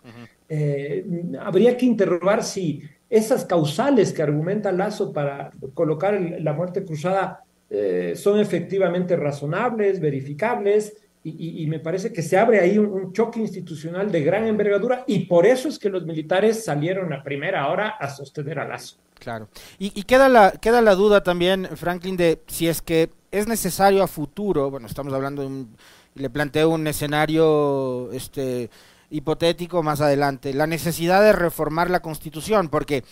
Eh, 0.48 1.04
habría 1.40 1.76
que 1.76 1.86
interrogar 1.86 2.44
si 2.44 2.80
esas 3.10 3.44
causales 3.44 4.12
que 4.12 4.22
argumenta 4.22 4.70
Lazo 4.70 5.12
para 5.12 5.50
colocar 5.74 6.20
la 6.40 6.52
muerte 6.52 6.84
cruzada 6.84 7.42
eh, 7.70 8.14
son 8.16 8.38
efectivamente 8.40 9.16
razonables, 9.16 10.00
verificables, 10.00 10.94
y, 11.28 11.66
me 11.66 11.80
parece 11.80 12.12
que 12.12 12.22
se 12.22 12.38
abre 12.38 12.60
ahí 12.60 12.78
un, 12.78 13.12
choque 13.12 13.40
institucional 13.40 14.12
de 14.12 14.22
gran 14.22 14.46
envergadura, 14.46 15.02
y 15.08 15.26
por 15.26 15.44
eso 15.44 15.68
es 15.68 15.76
que 15.76 15.88
los 15.88 16.06
militares 16.06 16.64
salieron 16.64 17.12
a 17.12 17.24
primera 17.24 17.68
hora 17.68 17.88
a 17.88 18.08
sostener 18.08 18.60
a 18.60 18.68
Lazo. 18.68 18.98
Claro. 19.18 19.48
Y, 19.80 20.04
queda, 20.04 20.28
la, 20.28 20.52
queda 20.52 20.80
la 20.82 20.94
duda 20.94 21.24
también, 21.24 21.66
Franklin, 21.74 22.16
de 22.16 22.42
si 22.46 22.68
es 22.68 22.80
que 22.80 23.10
es 23.32 23.48
necesario 23.48 24.04
a 24.04 24.06
futuro, 24.06 24.70
bueno, 24.70 24.86
estamos 24.86 25.12
hablando 25.12 25.42
de 25.42 25.48
un, 25.48 25.76
le 26.14 26.30
planteo 26.30 26.70
un 26.70 26.86
escenario 26.86 28.10
este, 28.12 28.70
hipotético 29.10 29.82
más 29.82 30.00
adelante, 30.00 30.54
la 30.54 30.66
necesidad 30.66 31.22
de 31.22 31.32
reformar 31.32 31.90
la 31.90 32.00
constitución, 32.00 32.68
porque 32.68 33.02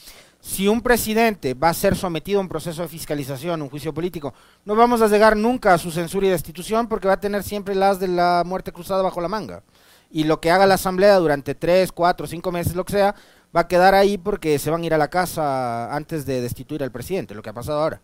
si 0.44 0.68
un 0.68 0.82
presidente 0.82 1.54
va 1.54 1.70
a 1.70 1.74
ser 1.74 1.96
sometido 1.96 2.38
a 2.38 2.42
un 2.42 2.50
proceso 2.50 2.82
de 2.82 2.88
fiscalización, 2.88 3.62
un 3.62 3.70
juicio 3.70 3.94
político, 3.94 4.34
no 4.66 4.76
vamos 4.76 5.00
a 5.00 5.08
llegar 5.08 5.38
nunca 5.38 5.72
a 5.72 5.78
su 5.78 5.90
censura 5.90 6.26
y 6.26 6.30
destitución 6.30 6.86
porque 6.86 7.08
va 7.08 7.14
a 7.14 7.20
tener 7.20 7.42
siempre 7.42 7.74
las 7.74 7.98
de 7.98 8.08
la 8.08 8.42
muerte 8.44 8.70
cruzada 8.70 9.02
bajo 9.02 9.22
la 9.22 9.28
manga. 9.28 9.62
Y 10.10 10.24
lo 10.24 10.42
que 10.42 10.50
haga 10.50 10.66
la 10.66 10.74
Asamblea 10.74 11.16
durante 11.16 11.54
tres, 11.54 11.92
cuatro, 11.92 12.26
cinco 12.26 12.52
meses, 12.52 12.76
lo 12.76 12.84
que 12.84 12.92
sea, 12.92 13.14
va 13.56 13.62
a 13.62 13.68
quedar 13.68 13.94
ahí 13.94 14.18
porque 14.18 14.58
se 14.58 14.70
van 14.70 14.82
a 14.82 14.84
ir 14.86 14.92
a 14.92 14.98
la 14.98 15.08
casa 15.08 15.92
antes 15.94 16.26
de 16.26 16.42
destituir 16.42 16.82
al 16.82 16.92
presidente, 16.92 17.34
lo 17.34 17.40
que 17.40 17.48
ha 17.48 17.54
pasado 17.54 17.80
ahora. 17.80 18.02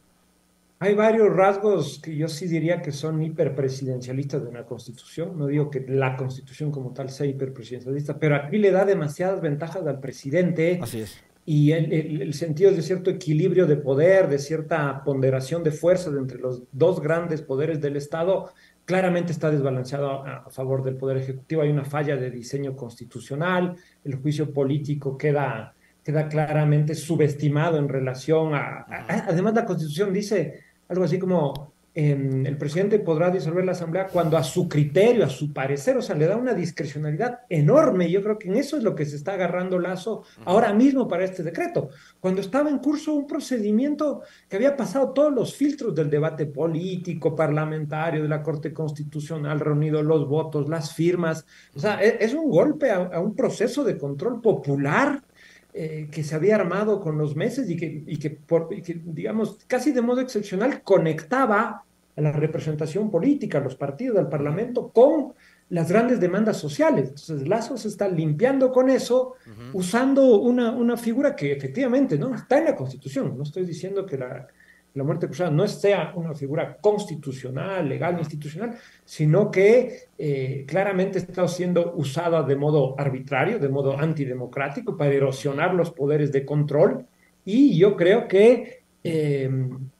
Hay 0.78 0.94
varios 0.94 1.28
rasgos 1.36 2.00
que 2.02 2.16
yo 2.16 2.26
sí 2.26 2.46
diría 2.46 2.80
que 2.80 2.90
son 2.90 3.22
hiperpresidencialistas 3.22 4.42
de 4.42 4.48
una 4.48 4.64
constitución. 4.64 5.38
No 5.38 5.48
digo 5.48 5.70
que 5.70 5.84
la 5.86 6.16
constitución 6.16 6.72
como 6.72 6.94
tal 6.94 7.10
sea 7.10 7.26
hiperpresidencialista, 7.26 8.18
pero 8.18 8.36
aquí 8.36 8.56
le 8.56 8.70
da 8.70 8.86
demasiadas 8.86 9.42
ventajas 9.42 9.86
al 9.86 10.00
presidente. 10.00 10.80
Así 10.82 11.02
es. 11.02 11.22
Y 11.52 11.72
el, 11.72 12.22
el, 12.22 12.32
sentido 12.34 12.70
de 12.70 12.80
cierto 12.80 13.10
equilibrio 13.10 13.66
de 13.66 13.74
poder, 13.74 14.28
de 14.28 14.38
cierta 14.38 15.02
ponderación 15.02 15.64
de 15.64 15.72
fuerzas 15.72 16.14
entre 16.16 16.38
los 16.38 16.62
dos 16.70 17.00
grandes 17.00 17.42
poderes 17.42 17.80
del 17.80 17.96
Estado, 17.96 18.52
claramente 18.84 19.32
está 19.32 19.50
desbalanceado 19.50 20.10
a, 20.10 20.44
a, 20.46 20.50
favor 20.50 20.84
del 20.84 20.96
Poder 20.96 21.16
Ejecutivo. 21.16 21.62
Hay 21.62 21.70
una 21.70 21.84
falla 21.84 22.16
de 22.16 22.30
diseño 22.30 22.76
constitucional, 22.76 23.74
el 24.04 24.14
juicio 24.14 24.52
político 24.52 25.18
queda, 25.18 25.74
queda 26.04 26.28
claramente 26.28 26.94
subestimado 26.94 27.78
en 27.78 27.88
relación 27.88 28.54
a, 28.54 28.86
a 28.88 29.24
Además, 29.26 29.52
la 29.54 29.64
Constitución 29.64 30.12
dice 30.12 30.60
algo 30.88 31.02
así 31.02 31.18
como 31.18 31.69
eh, 31.92 32.44
el 32.44 32.56
presidente 32.56 33.00
podrá 33.00 33.30
disolver 33.30 33.64
la 33.64 33.72
asamblea 33.72 34.06
cuando 34.06 34.36
a 34.36 34.44
su 34.44 34.68
criterio, 34.68 35.24
a 35.24 35.28
su 35.28 35.52
parecer, 35.52 35.96
o 35.96 36.02
sea, 36.02 36.14
le 36.14 36.26
da 36.26 36.36
una 36.36 36.54
discrecionalidad 36.54 37.40
enorme. 37.48 38.10
Yo 38.10 38.22
creo 38.22 38.38
que 38.38 38.48
en 38.48 38.56
eso 38.56 38.76
es 38.76 38.84
lo 38.84 38.94
que 38.94 39.04
se 39.04 39.16
está 39.16 39.32
agarrando 39.32 39.78
Lazo 39.78 40.22
ahora 40.44 40.72
mismo 40.72 41.08
para 41.08 41.24
este 41.24 41.42
decreto. 41.42 41.90
Cuando 42.20 42.40
estaba 42.40 42.70
en 42.70 42.78
curso 42.78 43.14
un 43.14 43.26
procedimiento 43.26 44.22
que 44.48 44.56
había 44.56 44.76
pasado 44.76 45.10
todos 45.10 45.32
los 45.32 45.54
filtros 45.56 45.94
del 45.94 46.10
debate 46.10 46.46
político, 46.46 47.34
parlamentario, 47.34 48.22
de 48.22 48.28
la 48.28 48.42
Corte 48.42 48.72
Constitucional, 48.72 49.58
reunido 49.58 50.02
los 50.02 50.28
votos, 50.28 50.68
las 50.68 50.94
firmas, 50.94 51.44
o 51.74 51.80
sea, 51.80 52.00
es, 52.00 52.14
es 52.20 52.34
un 52.34 52.48
golpe 52.50 52.90
a, 52.90 53.10
a 53.14 53.20
un 53.20 53.34
proceso 53.34 53.82
de 53.82 53.98
control 53.98 54.40
popular 54.40 55.22
eh, 55.72 56.08
que 56.10 56.22
se 56.24 56.34
había 56.34 56.56
armado 56.56 57.00
con 57.00 57.16
los 57.18 57.36
meses 57.36 57.68
y 57.70 57.76
que, 57.76 58.02
y 58.06 58.16
que, 58.18 58.30
por, 58.30 58.68
y 58.72 58.82
que, 58.82 59.00
digamos, 59.04 59.58
casi 59.66 59.92
de 59.92 60.02
modo 60.02 60.20
excepcional 60.20 60.82
conectaba 60.82 61.84
a 62.16 62.20
la 62.20 62.32
representación 62.32 63.10
política, 63.10 63.58
a 63.58 63.62
los 63.62 63.76
partidos, 63.76 64.18
al 64.18 64.28
Parlamento, 64.28 64.88
con 64.88 65.32
las 65.68 65.88
grandes 65.88 66.18
demandas 66.18 66.56
sociales. 66.56 67.10
Entonces, 67.10 67.46
Lazo 67.46 67.76
se 67.76 67.88
está 67.88 68.08
limpiando 68.08 68.72
con 68.72 68.90
eso, 68.90 69.34
uh 69.46 69.50
-huh. 69.50 69.70
usando 69.74 70.40
una, 70.40 70.72
una 70.72 70.96
figura 70.96 71.36
que 71.36 71.52
efectivamente 71.52 72.18
no 72.18 72.34
está 72.34 72.58
en 72.58 72.64
la 72.64 72.74
Constitución. 72.76 73.36
No 73.36 73.44
estoy 73.44 73.64
diciendo 73.64 74.04
que 74.04 74.18
la, 74.18 74.48
la 74.94 75.04
muerte 75.04 75.26
cruzada 75.26 75.50
no 75.50 75.66
sea 75.68 76.12
una 76.16 76.34
figura 76.34 76.76
constitucional, 76.80 77.88
legal, 77.88 78.18
institucional, 78.18 78.76
sino 79.04 79.50
que 79.50 80.08
eh, 80.18 80.64
claramente 80.66 81.18
está 81.18 81.46
siendo 81.46 81.94
usada 81.94 82.42
de 82.42 82.56
modo 82.56 82.98
arbitrario, 82.98 83.58
de 83.58 83.68
modo 83.68 83.96
antidemocrático, 83.98 84.96
para 84.96 85.12
erosionar 85.12 85.74
los 85.74 85.92
poderes 85.92 86.32
de 86.32 86.44
control. 86.44 87.06
Y 87.44 87.78
yo 87.78 87.96
creo 87.96 88.26
que 88.26 88.80
eh, 89.04 89.50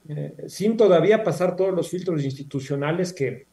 eh, 0.09 0.33
sin 0.47 0.75
todavía 0.75 1.23
pasar 1.23 1.55
todos 1.55 1.73
los 1.73 1.89
filtros 1.89 2.23
institucionales 2.23 3.13
que, 3.13 3.47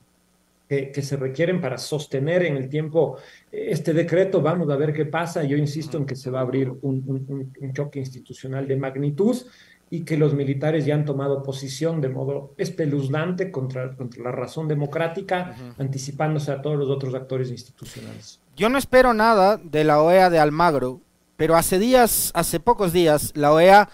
que, 0.69 0.91
que, 0.91 1.03
se 1.03 1.17
requieren 1.17 1.61
para 1.61 1.79
sostener 1.79 2.43
en 2.43 2.57
el 2.57 2.69
tiempo 2.69 3.17
este 3.51 3.95
decreto, 3.95 4.43
vamos 4.43 4.69
a 4.71 4.77
ver 4.77 4.93
qué 4.93 5.07
pasa. 5.07 5.45
Yo 5.45 5.57
insisto 5.57 5.97
en 5.99 6.05
que 6.05 6.17
se 6.17 6.31
va 6.31 6.41
a 6.41 6.43
abrir 6.43 6.69
un, 6.69 6.79
un, 7.07 7.53
un 7.59 7.73
choque 7.73 8.01
institucional 8.01 8.67
de 8.67 8.77
magnitud 8.77 9.37
y 9.91 10.05
que 10.05 10.17
los 10.17 10.35
militares 10.35 10.85
ya 10.85 10.95
han 10.95 11.05
tomado 11.05 11.43
posición 11.43 12.01
de 12.01 12.09
modo 12.09 12.55
espeluznante 12.59 13.51
contra, 13.51 13.95
contra 13.97 14.23
la 14.23 14.33
razón 14.33 14.69
democrática, 14.69 15.55
uh 15.57 15.63
-huh. 15.63 15.75
anticipándose 15.79 16.53
a 16.53 16.61
todos 16.63 16.77
los 16.77 16.89
otros 16.91 17.15
actores 17.15 17.51
institucionales. 17.51 18.41
Yo 18.57 18.69
no 18.69 18.79
espero 18.79 19.15
nada 19.15 19.57
de 19.57 19.85
la 19.85 20.03
OEA 20.03 20.31
de 20.31 20.39
Almagro, 20.39 21.01
pero 21.37 21.57
hace 21.57 21.79
días, 21.79 22.33
hace 22.35 22.59
pocos 22.61 22.93
días, 22.93 23.33
la 23.37 23.53
OEA, 23.53 23.89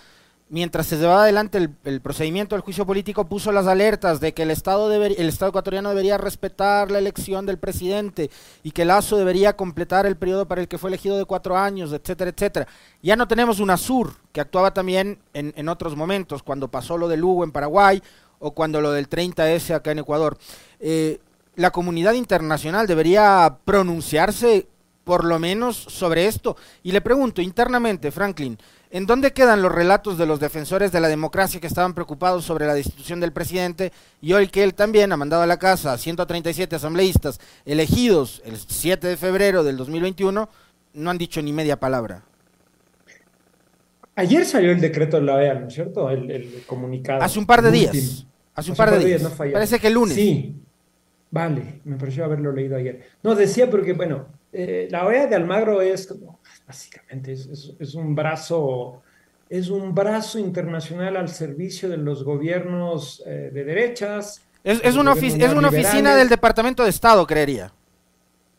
mientras 0.54 0.87
se 0.87 0.99
llevaba 0.99 1.25
adelante 1.25 1.68
el, 1.82 2.00
procedimiento 2.00 2.54
del 2.54 2.62
juicio 2.62 2.87
político, 2.87 3.25
puso 3.25 3.50
las 3.50 3.66
alertas 3.66 4.20
de 4.20 4.32
que 4.34 4.44
el 4.44 4.52
Estado, 4.52 4.88
deber, 4.88 5.16
el 5.18 5.28
Estado 5.28 5.49
ecuatoriano 5.49 5.88
debería 5.88 6.16
respetar 6.16 6.92
la 6.92 7.00
elección 7.00 7.44
del 7.44 7.58
presidente 7.58 8.30
y 8.62 8.70
que 8.70 8.84
Lazo 8.84 9.16
debería 9.16 9.56
completar 9.56 10.06
el 10.06 10.16
periodo 10.16 10.46
para 10.46 10.61
el 10.61 10.68
que 10.68 10.78
fue 10.78 10.90
elegido 10.90 11.18
de 11.18 11.25
cuatro 11.25 11.58
años, 11.58 11.92
etcétera, 11.92 12.30
etcétera. 12.30 12.68
Ya 13.02 13.16
no 13.16 13.26
tenemos 13.26 13.58
una 13.58 13.76
SUR, 13.76 14.14
que 14.30 14.40
actuaba 14.40 14.73
también 14.73 15.18
en, 15.32 15.68
otros 15.68 15.96
momentos, 15.96 16.44
cuando 16.44 16.68
pasó 16.68 16.96
lo 16.99 17.08
del 17.08 17.18
Lugo 17.18 17.42
en 17.42 17.50
Paraguay 17.50 18.00
o 18.38 18.52
cuando 18.52 18.80
lo 18.80 18.92
del 18.92 19.11
30S 19.11 19.75
acá 19.75 19.90
en 19.90 19.99
Ecuador. 19.99 20.38
Eh, 20.78 21.18
la 21.56 21.73
comunidad 21.73 22.12
internacional 22.12 22.87
debería 22.87 23.58
pronunciarse 23.64 24.68
por 25.02 25.25
lo 25.25 25.38
menos 25.38 25.76
sobre 25.76 26.26
esto. 26.26 26.56
Y 26.82 26.92
le 26.92 27.00
pregunto 27.00 27.42
internamente, 27.42 28.11
Franklin, 28.11 28.58
¿en 28.94 29.06
dónde 29.06 29.32
quedan 29.32 29.60
los 29.60 29.72
relatos 29.72 30.16
de 30.18 30.24
los 30.24 30.38
defensores 30.38 30.92
de 30.92 31.00
la 31.00 31.08
democracia 31.08 31.60
que 31.60 31.66
estaban 31.66 31.94
preocupados 31.94 32.44
sobre 32.44 32.64
la 32.64 32.74
destitución 32.74 33.18
del 33.18 33.32
presidente 33.32 33.92
y 34.22 34.34
hoy 34.34 34.46
que 34.46 34.62
él 34.62 34.72
también 34.72 35.10
ha 35.10 35.16
mandado 35.16 35.42
a 35.42 35.48
la 35.48 35.58
casa 35.58 35.92
a 35.92 35.98
137 35.98 36.76
asambleístas 36.76 37.40
elegidos 37.66 38.40
el 38.44 38.56
7 38.56 39.08
de 39.08 39.16
febrero 39.16 39.64
del 39.64 39.76
2021, 39.76 40.48
no 40.94 41.10
han 41.10 41.18
dicho 41.18 41.42
ni 41.42 41.52
media 41.52 41.80
palabra? 41.80 42.22
Ayer 44.14 44.46
salió 44.46 44.70
el 44.70 44.80
decreto 44.80 45.16
de 45.16 45.24
la 45.24 45.34
OEA, 45.34 45.54
¿no 45.54 45.66
es 45.66 45.74
cierto? 45.74 46.08
El, 46.08 46.30
el 46.30 46.62
comunicado. 46.64 47.20
Hace 47.20 47.40
un 47.40 47.46
par 47.46 47.62
de 47.62 47.72
días. 47.72 47.90
Hace, 47.90 48.26
Hace 48.54 48.70
un 48.70 48.76
par, 48.76 48.92
de 48.92 48.98
días. 48.98 49.20
días 49.22 49.22
no 49.22 49.36
Parece 49.36 49.80
que 49.80 49.88
el 49.88 49.94
lunes. 49.94 50.14
Sí. 50.14 50.54
Vale, 51.32 51.80
me 51.82 51.96
pareció 51.96 52.24
haberlo 52.24 52.52
leído 52.52 52.76
ayer. 52.76 53.08
No, 53.24 53.34
decía 53.34 53.68
porque, 53.68 53.92
bueno, 53.92 54.28
eh, 54.52 54.86
la 54.88 55.04
OEA 55.04 55.26
de 55.26 55.34
Almagro 55.34 55.82
es 55.82 56.06
como, 56.06 56.38
básicamente, 56.66 57.33
es, 57.33 57.47
es, 57.47 57.73
es, 57.78 57.94
un 57.94 58.14
brazo, 58.14 59.02
es 59.49 59.68
un 59.68 59.94
brazo 59.94 60.38
internacional 60.38 61.16
al 61.16 61.28
servicio 61.28 61.88
de 61.88 61.97
los 61.97 62.25
gobiernos 62.25 63.23
eh, 63.26 63.50
de 63.52 63.64
derechas. 63.64 64.42
Es, 64.62 64.80
es 64.83 64.97
una, 64.97 65.12
es 65.12 65.52
una 65.52 65.68
oficina 65.68 66.16
del 66.16 66.28
Departamento 66.28 66.83
de 66.83 66.90
Estado, 66.90 67.26
creería. 67.26 67.73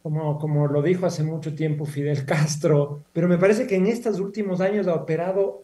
Como, 0.04 0.38
como 0.38 0.68
lo 0.68 0.84
dijo 0.84 1.08
hace 1.08 1.24
mucho 1.24 1.56
tiempo 1.56 1.86
Fidel 1.86 2.26
Castro, 2.26 3.04
pero 3.12 3.28
me 3.28 3.40
parece 3.40 3.66
que 3.66 3.76
en 3.76 3.88
estos 3.88 4.20
últimos 4.20 4.62
años 4.62 4.88
ha 4.88 4.94
operado 4.94 5.64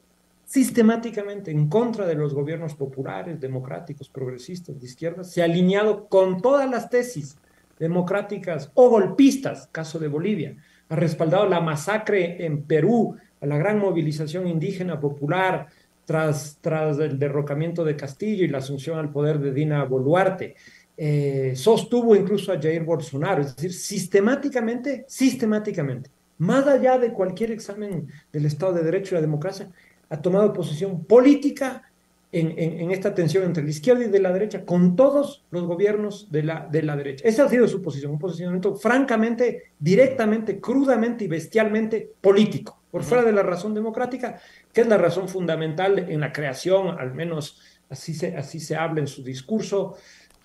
sistemáticamente 0.52 1.50
en 1.50 1.70
contra 1.70 2.06
de 2.06 2.16
los 2.16 2.34
gobiernos 2.34 2.76
populares, 2.76 3.40
democráticos, 3.40 4.10
progresistas, 4.10 4.82
de 4.82 4.86
izquierda, 4.86 5.24
se 5.24 5.42
ha 5.42 5.46
alineado 5.46 6.08
con 6.08 6.42
todas 6.42 6.70
las 6.70 6.90
tesis 6.90 7.38
democráticas 7.80 8.70
o 8.74 8.90
golpistas, 8.90 9.70
caso 9.72 9.98
de 9.98 10.10
Bolivia, 10.10 10.58
ha 10.92 10.96
respaldado 10.98 11.48
la 11.48 11.62
masacre 11.62 12.46
en 12.46 12.64
Perú, 12.64 13.16
a 13.40 13.46
la 13.46 13.58
gran 13.58 13.80
movilización 13.80 14.46
indígena 14.46 15.00
popular 15.00 15.68
tras, 16.04 16.58
tras 16.60 17.00
el 17.00 17.18
derrocamiento 17.18 17.86
de 17.86 17.96
Castillo 17.96 18.44
y 18.44 18.50
la 18.50 18.58
asunción 18.58 19.00
al 19.00 19.10
poder 19.10 19.40
de 19.40 19.54
Dina 19.54 19.86
Boluarte. 19.86 20.56
Eh, 20.98 21.54
sostuvo 21.56 22.14
incluso 22.14 22.52
a 22.52 22.60
Jair 22.62 22.84
Bolsonaro, 22.84 23.42
es 23.42 23.56
decir, 23.56 23.74
sistemáticamente, 23.74 25.06
sistemáticamente, 25.08 26.12
más 26.40 26.68
allá 26.68 26.98
de 26.98 27.14
cualquier 27.14 27.52
examen 27.52 28.10
del 28.34 28.46
Estado 28.46 28.74
de 28.74 28.84
Derecho 28.84 29.16
y 29.16 29.16
la 29.16 29.22
democracia, 29.22 29.70
ha 30.10 30.22
tomado 30.22 30.52
posición 30.52 31.06
política 31.06 31.90
en, 32.32 32.52
en, 32.58 32.80
en, 32.80 32.92
esta 32.92 33.14
tensión 33.14 33.44
entre 33.44 33.64
la 33.64 33.70
izquierda 33.70 34.06
y 34.06 34.08
de 34.08 34.20
la 34.20 34.32
derecha 34.32 34.64
con 34.64 34.96
todos 34.96 35.46
los 35.52 35.64
gobiernos 35.64 36.32
de 36.32 36.44
la, 36.44 36.68
de 36.72 36.82
la 36.84 36.96
derecha. 36.96 37.28
Esa 37.28 37.46
ha 37.46 37.50
sido 37.50 37.68
su 37.68 37.82
posición, 37.82 38.14
un 38.14 38.20
posicionamiento 38.20 38.76
francamente, 38.76 39.74
directamente, 39.78 40.60
crudamente 40.60 41.26
y 41.26 41.28
bestialmente 41.28 42.14
político, 42.22 42.82
por 42.90 43.04
fuera 43.04 43.24
de 43.24 43.34
la 43.34 43.44
razón 43.44 43.74
democrática, 43.74 44.40
que 44.72 44.82
es 44.82 44.88
la 44.88 44.98
razón 44.98 45.28
fundamental 45.28 46.00
en 46.00 46.22
la 46.22 46.32
creación, 46.32 47.00
al 47.00 47.14
menos 47.14 47.62
así 47.90 48.14
se, 48.14 48.36
así 48.38 48.60
se 48.60 48.76
habla 48.76 49.02
en 49.02 49.08
su 49.08 49.24
discurso 49.24 49.96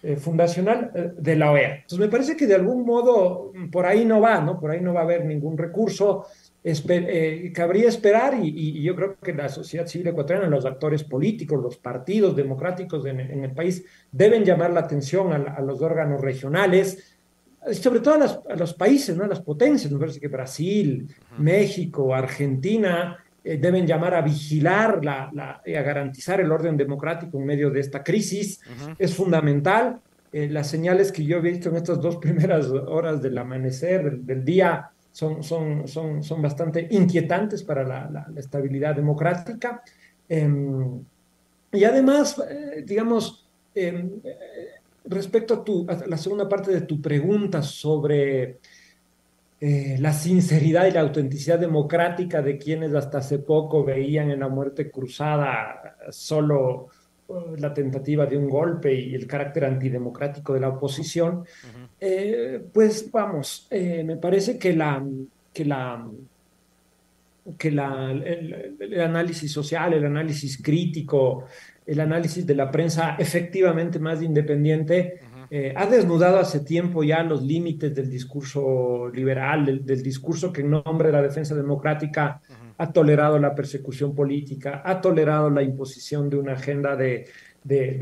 eh, 0.02 0.16
fundacional 0.16 0.90
eh, 0.94 1.12
de 1.16 1.36
la 1.36 1.50
OEA. 1.52 1.76
Entonces 1.76 1.98
me 1.98 2.08
parece 2.08 2.36
que 2.36 2.46
de 2.46 2.54
algún 2.54 2.84
modo 2.84 3.52
por 3.72 3.86
ahí 3.86 4.04
no 4.04 4.20
va, 4.20 4.40
¿no? 4.40 4.60
Por 4.60 4.70
ahí 4.70 4.80
no 4.80 4.92
va 4.92 5.00
a 5.00 5.04
haber 5.04 5.24
ningún 5.24 5.56
recurso 5.56 6.26
Esper, 6.66 7.06
eh, 7.08 7.52
cabría 7.54 7.88
esperar 7.88 8.34
y, 8.42 8.48
y, 8.48 8.82
yo 8.82 8.96
creo 8.96 9.16
que 9.22 9.32
la 9.32 9.48
sociedad 9.48 9.86
civil 9.86 10.08
ecuatoriana, 10.08 10.48
los 10.48 10.66
actores 10.66 11.04
políticos, 11.04 11.62
los 11.62 11.76
partidos 11.76 12.34
democráticos 12.34 13.06
en, 13.06 13.20
en 13.20 13.44
el 13.44 13.52
país 13.52 13.84
deben 14.10 14.44
llamar 14.44 14.72
la 14.72 14.80
atención 14.80 15.32
a, 15.32 15.36
a 15.36 15.60
los 15.60 15.80
órganos 15.80 16.20
regionales, 16.20 17.16
sobre 17.72 18.00
todo 18.00 18.14
a, 18.14 18.18
las, 18.18 18.40
a, 18.48 18.56
los 18.56 18.74
países, 18.74 19.16
¿no? 19.16 19.24
a 19.24 19.28
las 19.28 19.40
potencias, 19.40 19.92
me 19.92 19.98
parece 19.98 20.20
que 20.20 20.28
Brasil. 20.28 21.08
México, 21.38 22.14
Argentina, 22.14 23.18
eh, 23.44 23.58
deben 23.58 23.86
llamar 23.86 24.14
a 24.14 24.22
vigilar 24.22 25.04
la, 25.04 25.62
y 25.64 25.74
a 25.74 25.82
garantizar 25.82 26.40
el 26.40 26.50
orden 26.50 26.76
democrático 26.76 27.38
en 27.38 27.46
medio 27.46 27.70
de 27.70 27.78
esta 27.80 28.02
crisis. 28.02 28.60
Es 28.98 29.14
fundamental. 29.14 30.00
Eh, 30.32 30.48
las 30.50 30.68
señales 30.68 31.12
que 31.12 31.24
yo 31.24 31.38
he 31.38 31.40
visto 31.40 31.68
en 31.68 31.76
estas 31.76 32.00
dos 32.00 32.16
primeras 32.20 32.66
horas 32.66 33.22
del 33.22 33.38
amanecer, 33.38 34.18
del, 34.18 34.44
día, 34.44 34.90
son, 35.16 35.42
son, 35.42 35.88
son, 35.88 36.22
son 36.22 36.42
bastante 36.42 36.88
inquietantes 36.90 37.62
para 37.62 37.84
la, 37.84 38.26
estabilidad 38.36 38.94
democrática. 38.94 39.82
Em, 40.28 41.02
y 41.72 41.84
además, 41.84 42.38
eh, 42.38 42.84
digamos, 42.84 43.48
em, 43.74 44.20
respecto 45.06 45.54
a, 45.54 45.64
tu, 45.64 45.86
a 45.88 46.06
la 46.06 46.18
segunda 46.18 46.46
parte 46.46 46.70
de 46.70 46.82
tu 46.82 47.00
pregunta 47.00 47.62
sobre 47.62 48.58
eh, 49.58 49.96
la 50.00 50.12
sinceridad 50.12 50.84
y 50.86 50.90
la 50.90 51.00
autenticidad 51.00 51.58
democrática 51.58 52.42
de 52.42 52.58
quienes 52.58 52.94
hasta 52.94 53.18
hace 53.18 53.38
poco 53.38 53.84
veían 53.84 54.30
en 54.30 54.40
la 54.40 54.48
muerte 54.48 54.90
cruzada 54.90 55.96
solo 56.10 56.88
la 57.58 57.74
tentativa 57.74 58.26
de 58.26 58.36
un 58.36 58.48
golpe 58.48 58.94
y 58.94 59.14
el 59.14 59.26
carácter 59.26 59.64
antidemocrático 59.64 60.54
de 60.54 60.60
la 60.60 60.68
oposición, 60.68 61.44
eh, 62.00 62.62
pues 62.72 63.10
vamos, 63.10 63.66
eh, 63.70 64.04
me 64.04 64.16
parece 64.16 64.58
que 64.58 64.74
la 64.74 65.04
que 65.52 65.64
la 65.64 66.06
que 67.58 67.70
la, 67.70 68.10
el, 68.10 69.00
análisis 69.00 69.52
social, 69.52 69.92
el 69.92 70.04
análisis 70.04 70.60
crítico, 70.60 71.44
el 71.86 72.00
análisis 72.00 72.44
de 72.44 72.54
la 72.56 72.70
prensa 72.70 73.16
efectivamente 73.18 74.00
más 74.00 74.20
independiente 74.20 75.20
eh, 75.48 75.72
ha 75.76 75.86
desnudado 75.86 76.38
hace 76.38 76.60
tiempo 76.60 77.04
ya 77.04 77.22
los 77.22 77.42
límites 77.42 77.94
del 77.94 78.10
discurso 78.10 79.08
liberal, 79.12 79.84
del, 79.84 80.02
discurso 80.02 80.52
que 80.52 80.62
en 80.62 80.70
nombre 80.70 81.08
de 81.08 81.12
la 81.12 81.22
defensa 81.22 81.54
democrática 81.54 82.40
ha 82.78 82.92
tolerado 82.92 83.38
la 83.38 83.54
persecución 83.54 84.14
política, 84.14 84.82
ha 84.84 85.00
tolerado 85.00 85.50
la 85.50 85.62
imposición 85.62 86.28
de 86.28 86.36
una 86.36 86.52
agenda 86.52 86.96
de, 86.96 87.28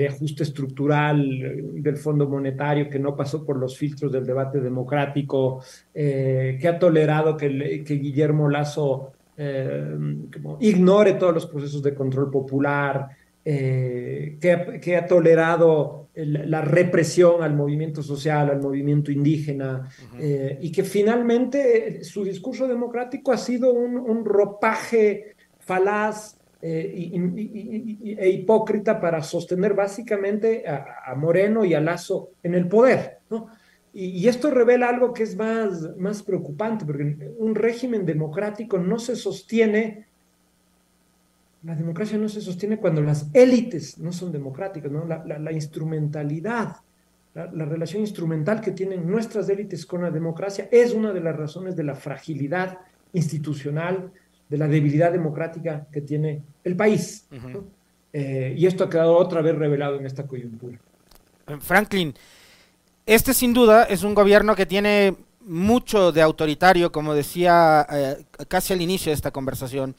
ajuste 0.08 0.42
estructural 0.42 1.82
del 1.82 1.96
Fondo 1.96 2.28
Monetario 2.28 2.90
que 2.90 2.98
no 2.98 3.16
pasó 3.16 3.44
por 3.44 3.56
los 3.56 3.78
filtros 3.78 4.12
del 4.12 4.26
debate 4.26 4.60
democrático, 4.60 5.62
eh, 5.94 6.58
que 6.60 6.68
ha 6.68 6.78
tolerado 6.78 7.36
que, 7.36 7.48
Guillermo 7.84 8.48
Lazo 8.48 9.12
eh, 9.36 9.96
ignore 10.60 11.14
todos 11.14 11.34
los 11.34 11.46
procesos 11.46 11.82
de 11.82 11.94
control 11.94 12.30
popular, 12.30 13.08
que, 13.44 14.96
ha 14.96 15.06
tolerado 15.06 16.03
la 16.16 16.60
represión 16.60 17.42
al 17.42 17.54
movimiento 17.54 18.02
social, 18.02 18.50
al 18.50 18.60
movimiento 18.60 19.10
indígena, 19.10 19.88
eh, 20.18 20.58
y 20.60 20.70
que 20.70 20.84
finalmente 20.84 21.98
eh, 21.98 22.04
su 22.04 22.24
discurso 22.24 22.68
democrático 22.68 23.32
ha 23.32 23.36
sido 23.36 23.72
un, 23.72 24.24
ropaje 24.24 25.34
falaz 25.58 26.38
eh, 26.62 27.10
e 28.16 28.28
hipócrita 28.28 29.00
para 29.00 29.22
sostener 29.22 29.74
básicamente 29.74 30.64
a, 30.68 31.14
Moreno 31.16 31.64
y 31.64 31.74
a 31.74 31.80
Lazo 31.80 32.30
en 32.42 32.54
el 32.54 32.68
poder. 32.68 33.18
Y, 33.92 34.26
esto 34.28 34.50
revela 34.50 34.88
algo 34.88 35.12
que 35.12 35.24
es 35.24 35.36
más, 35.36 35.96
más 35.96 36.22
preocupante, 36.22 36.84
porque 36.84 37.32
un 37.38 37.54
régimen 37.54 38.06
democrático 38.06 38.78
no 38.78 38.98
se 38.98 39.16
sostiene 39.16 40.06
la 41.64 41.74
democracia 41.74 42.18
no 42.18 42.28
se 42.28 42.40
sostiene 42.40 42.76
cuando 42.76 43.00
las 43.00 43.26
élites 43.32 43.98
no 43.98 44.12
son 44.12 44.30
democráticas, 44.30 44.92
¿no? 44.92 45.06
La, 45.06 45.52
instrumentalidad, 45.52 46.76
la, 47.34 47.64
relación 47.64 48.02
instrumental 48.02 48.60
que 48.60 48.72
tienen 48.72 49.10
nuestras 49.10 49.48
élites 49.48 49.86
con 49.86 50.02
la 50.02 50.10
democracia 50.10 50.68
es 50.70 50.92
una 50.92 51.12
de 51.12 51.20
las 51.20 51.34
razones 51.34 51.74
de 51.74 51.84
la 51.84 51.94
fragilidad 51.94 52.78
institucional, 53.14 54.12
de 54.48 54.58
la 54.58 54.68
debilidad 54.68 55.10
democrática 55.10 55.86
que 55.90 56.02
tiene 56.02 56.42
el 56.64 56.76
país. 56.76 57.26
Eh, 58.12 58.54
y 58.56 58.66
esto 58.66 58.84
ha 58.84 58.90
quedado 58.90 59.16
otra 59.16 59.40
vez 59.40 59.56
revelado 59.56 59.96
en 59.98 60.04
esta 60.04 60.26
coyuntura. 60.26 60.78
Franklin, 61.60 62.14
este 63.06 63.32
sin 63.32 63.54
duda 63.54 63.84
es 63.84 64.02
un 64.02 64.14
gobierno 64.14 64.54
que 64.54 64.66
tiene 64.66 65.16
mucho 65.40 66.12
de 66.12 66.20
autoritario, 66.20 66.92
como 66.92 67.14
decía 67.14 67.86
eh, 67.90 68.24
casi 68.48 68.74
al 68.74 68.82
inicio 68.82 69.10
de 69.10 69.14
esta 69.14 69.30
conversación. 69.30 69.96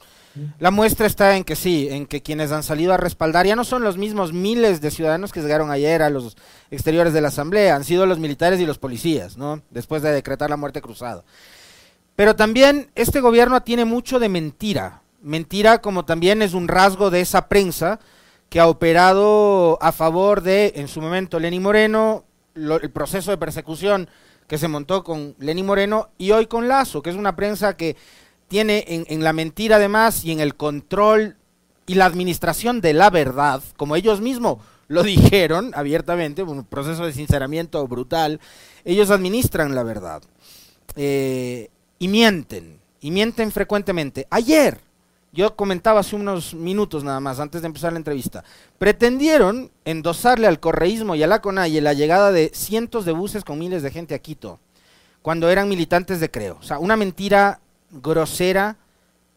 La 0.58 0.70
muestra 0.70 1.06
está 1.06 1.36
en 1.36 1.44
que 1.44 1.56
sí, 1.56 1.88
en 1.90 2.06
que 2.06 2.22
quienes 2.22 2.52
han 2.52 2.62
salido 2.62 2.92
a 2.92 2.96
respaldar 2.96 3.46
ya 3.46 3.56
no 3.56 3.64
son 3.64 3.82
los 3.82 3.96
mismos 3.96 4.32
miles 4.32 4.80
de 4.80 4.90
ciudadanos 4.90 5.32
que 5.32 5.40
llegaron 5.40 5.70
ayer 5.70 6.02
a 6.02 6.10
los 6.10 6.36
exteriores 6.70 7.12
de 7.12 7.20
la 7.20 7.28
Asamblea, 7.28 7.76
han 7.76 7.84
sido 7.84 8.06
los 8.06 8.18
militares 8.18 8.60
y 8.60 8.66
los 8.66 8.78
policías, 8.78 9.36
¿no? 9.36 9.62
Después 9.70 10.02
de 10.02 10.12
decretar 10.12 10.50
la 10.50 10.56
muerte 10.56 10.82
cruzada. 10.82 11.24
Pero 12.16 12.34
también 12.34 12.90
este 12.94 13.20
gobierno 13.20 13.62
tiene 13.62 13.84
mucho 13.84 14.18
de 14.18 14.28
mentira. 14.28 15.02
Mentira 15.22 15.78
como 15.78 16.04
también 16.04 16.42
es 16.42 16.54
un 16.54 16.68
rasgo 16.68 17.10
de 17.10 17.20
esa 17.20 17.48
prensa 17.48 18.00
que 18.48 18.60
ha 18.60 18.68
operado 18.68 19.78
a 19.82 19.92
favor 19.92 20.40
de, 20.40 20.72
en 20.76 20.88
su 20.88 21.00
momento, 21.00 21.38
Lenny 21.38 21.60
Moreno, 21.60 22.24
el 22.54 22.90
proceso 22.90 23.30
de 23.30 23.38
persecución 23.38 24.08
que 24.46 24.58
se 24.58 24.68
montó 24.68 25.02
con 25.02 25.34
Lenny 25.38 25.62
Moreno 25.62 26.10
y 26.18 26.30
hoy 26.30 26.46
con 26.46 26.68
Lazo, 26.68 27.02
que 27.02 27.10
es 27.10 27.16
una 27.16 27.36
prensa 27.36 27.76
que 27.76 27.96
tiene 28.48 28.84
en, 28.86 29.24
la 29.24 29.32
mentira 29.32 29.76
además 29.76 30.24
y 30.24 30.32
en 30.32 30.40
el 30.40 30.54
control 30.54 31.36
y 31.86 31.94
la 31.94 32.06
administración 32.06 32.80
de 32.80 32.92
la 32.92 33.10
verdad, 33.10 33.62
como 33.76 33.96
ellos 33.96 34.20
mismos 34.20 34.58
lo 34.88 35.02
dijeron 35.04 35.72
abiertamente, 35.74 36.42
un 36.42 36.64
proceso 36.64 37.06
de 37.06 37.12
sinceramiento 37.12 37.86
brutal, 37.86 38.40
ellos 38.84 39.10
administran 39.10 39.74
la 39.74 39.82
verdad 39.82 40.22
eh, 40.94 41.70
y 41.98 42.08
mienten, 42.08 42.78
y 43.00 43.10
mienten 43.10 43.50
frecuentemente. 43.50 44.26
Ayer, 44.30 44.80
yo 45.32 45.54
comentaba 45.54 46.00
hace 46.00 46.16
unos 46.16 46.54
minutos 46.54 47.04
nada 47.04 47.20
más, 47.20 47.40
antes 47.40 47.62
de 47.62 47.66
empezar 47.66 47.92
la 47.92 47.98
entrevista, 47.98 48.44
pretendieron 48.78 49.70
endosarle 49.84 50.46
al 50.46 50.60
correísmo 50.60 51.14
y 51.14 51.22
a 51.22 51.26
la 51.26 51.42
CONAIE 51.42 51.80
la 51.80 51.92
llegada 51.92 52.32
de 52.32 52.50
cientos 52.54 53.04
de 53.04 53.12
buses 53.12 53.44
con 53.44 53.58
miles 53.58 53.82
de 53.82 53.90
gente 53.90 54.14
a 54.14 54.18
Quito, 54.18 54.60
cuando 55.20 55.50
eran 55.50 55.68
militantes 55.68 56.20
de 56.20 56.30
Creo. 56.30 56.56
O 56.60 56.62
sea, 56.62 56.78
una 56.78 56.96
mentira 56.96 57.60
grosera, 58.02 58.76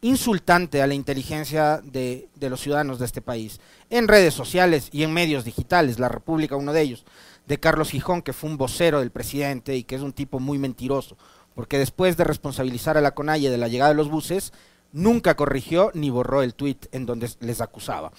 insultante 0.02 0.82
a 0.82 0.88
la 0.88 0.94
inteligencia 0.94 1.82
de, 1.84 2.30
los 2.40 2.62
ciudadanos 2.62 3.00
de 3.00 3.06
este 3.06 3.22
país, 3.22 3.60
en 3.90 4.08
redes 4.08 4.34
sociales 4.34 4.90
y 4.92 5.04
en 5.04 5.14
medios 5.14 5.44
digitales, 5.44 6.00
La 6.00 6.10
República, 6.10 6.56
uno 6.56 6.74
de 6.74 6.82
ellos, 6.82 7.06
de 7.48 7.60
Carlos 7.60 7.90
Gijón, 7.90 8.22
que 8.22 8.34
fue 8.34 8.50
un 8.50 8.58
vocero 8.58 9.00
del 9.00 9.12
presidente 9.12 9.76
y 9.76 9.84
que 9.84 9.96
es 9.96 10.02
un 10.02 10.14
tipo 10.14 10.40
muy 10.40 10.58
mentiroso, 10.58 11.18
porque 11.56 11.78
después 11.78 12.16
de 12.16 12.24
responsabilizar 12.24 12.98
a 12.98 13.02
la 13.02 13.12
CONAIE 13.12 13.50
de 13.50 13.58
la 13.58 13.68
llegada 13.68 13.90
de 13.90 13.98
los 13.98 14.10
buses, 14.10 14.54
nunca 14.92 15.36
corrigió 15.36 15.92
ni 15.94 16.10
borró 16.10 16.42
el 16.42 16.54
tuit 16.54 16.86
en 16.92 17.06
donde 17.06 17.30
les 17.42 17.62
acusaba. 17.62 18.12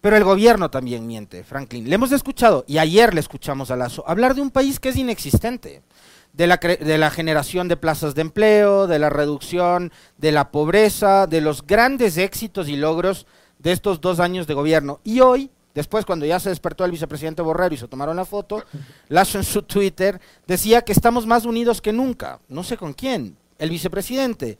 Pero 0.00 0.16
el 0.16 0.24
gobierno 0.24 0.70
también 0.70 1.06
miente, 1.06 1.44
Franklin. 1.44 1.88
Le 1.88 1.94
hemos 1.94 2.12
escuchado, 2.12 2.64
y 2.66 2.78
ayer 2.78 3.14
le 3.14 3.20
escuchamos 3.20 3.70
a 3.70 3.76
Lazo, 3.76 4.04
hablar 4.06 4.34
de 4.34 4.42
un 4.42 4.50
país 4.50 4.78
que 4.78 4.90
es 4.90 4.96
inexistente 4.96 5.82
de 6.34 6.46
la, 6.48 6.56
de 6.56 6.98
la 6.98 7.10
generación 7.10 7.68
de 7.68 7.76
plazas 7.76 8.14
de 8.14 8.22
empleo, 8.22 8.86
de 8.86 8.98
la 8.98 9.08
reducción 9.08 9.92
de 10.18 10.32
la 10.32 10.50
pobreza, 10.50 11.26
de 11.26 11.40
los 11.40 11.66
grandes 11.66 12.18
éxitos 12.18 12.68
y 12.68 12.76
logros 12.76 13.26
de 13.58 13.72
estos 13.72 14.00
dos 14.00 14.20
años 14.20 14.46
de 14.46 14.54
gobierno. 14.54 15.00
Y 15.04 15.20
hoy, 15.20 15.50
después 15.74 16.04
cuando 16.04 16.26
ya 16.26 16.40
se 16.40 16.50
despertó 16.50 16.84
el 16.84 16.90
vicepresidente 16.90 17.40
Borrero 17.40 17.74
y 17.74 17.78
se 17.78 17.88
tomaron 17.88 18.16
la 18.16 18.24
foto, 18.24 18.64
Lazo 19.08 19.38
en 19.38 19.44
su 19.44 19.62
Twitter 19.62 20.20
decía 20.46 20.82
que 20.82 20.92
estamos 20.92 21.24
más 21.24 21.44
unidos 21.44 21.80
que 21.80 21.92
nunca. 21.92 22.40
No 22.48 22.64
sé 22.64 22.76
con 22.76 22.92
quién, 22.92 23.36
el 23.58 23.70
vicepresidente, 23.70 24.58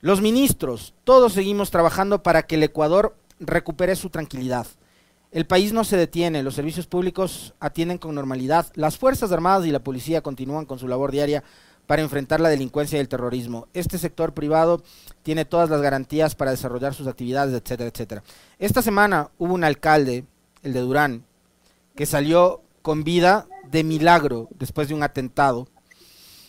los 0.00 0.20
ministros, 0.20 0.94
todos 1.04 1.32
seguimos 1.32 1.70
trabajando 1.70 2.22
para 2.22 2.42
que 2.44 2.56
el 2.56 2.62
Ecuador 2.62 3.16
recupere 3.40 3.96
su 3.96 4.10
tranquilidad. 4.10 4.66
El 5.30 5.46
país 5.46 5.74
no 5.74 5.84
se 5.84 5.98
detiene, 5.98 6.42
los 6.42 6.54
servicios 6.54 6.86
públicos 6.86 7.54
atienden 7.60 7.98
con 7.98 8.14
normalidad, 8.14 8.66
las 8.74 8.96
Fuerzas 8.96 9.30
Armadas 9.30 9.66
y 9.66 9.70
la 9.70 9.84
policía 9.84 10.22
continúan 10.22 10.64
con 10.64 10.78
su 10.78 10.88
labor 10.88 11.12
diaria 11.12 11.44
para 11.86 12.00
enfrentar 12.00 12.40
la 12.40 12.48
delincuencia 12.48 12.96
y 12.96 13.00
el 13.00 13.08
terrorismo. 13.08 13.68
Este 13.74 13.98
sector 13.98 14.32
privado 14.32 14.82
tiene 15.22 15.44
todas 15.44 15.68
las 15.68 15.82
garantías 15.82 16.34
para 16.34 16.50
desarrollar 16.50 16.94
sus 16.94 17.06
actividades, 17.06 17.54
etcétera, 17.54 17.90
etcétera. 17.90 18.22
Esta 18.58 18.80
semana 18.80 19.30
hubo 19.38 19.52
un 19.52 19.64
alcalde, 19.64 20.24
el 20.62 20.72
de 20.72 20.80
Durán, 20.80 21.24
que 21.94 22.06
salió 22.06 22.62
con 22.80 23.04
vida 23.04 23.46
de 23.70 23.84
milagro 23.84 24.48
después 24.58 24.88
de 24.88 24.94
un 24.94 25.02
atentado 25.02 25.68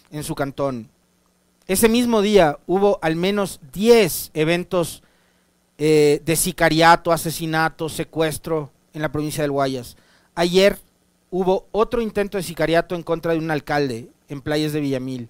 en 0.10 0.24
su 0.24 0.36
cantón. 0.36 0.90
Ese 1.68 1.90
mismo 1.90 2.22
día 2.22 2.60
hubo 2.66 2.98
al 3.02 3.18
menos 3.18 3.60
10 3.74 4.32
eventos 4.34 5.04
eh, 5.82 6.22
de 6.26 6.36
sicariato, 6.36 7.14
asesinato, 7.14 7.88
secuestro 7.88 8.70
en 8.94 9.02
la 9.02 9.14
provincia 9.14 9.42
del 9.44 9.52
Guayas. 9.52 9.96
Ayer 10.36 10.78
hubo 11.32 11.68
otro 11.72 12.02
intento 12.02 12.38
de 12.38 12.44
sicariato 12.44 12.96
en 12.96 13.04
contra 13.04 13.32
de 13.32 13.40
un 13.40 13.50
alcalde 13.50 14.10
en 14.28 14.42
playas 14.42 14.74
de 14.74 14.82
Villamil. 14.82 15.30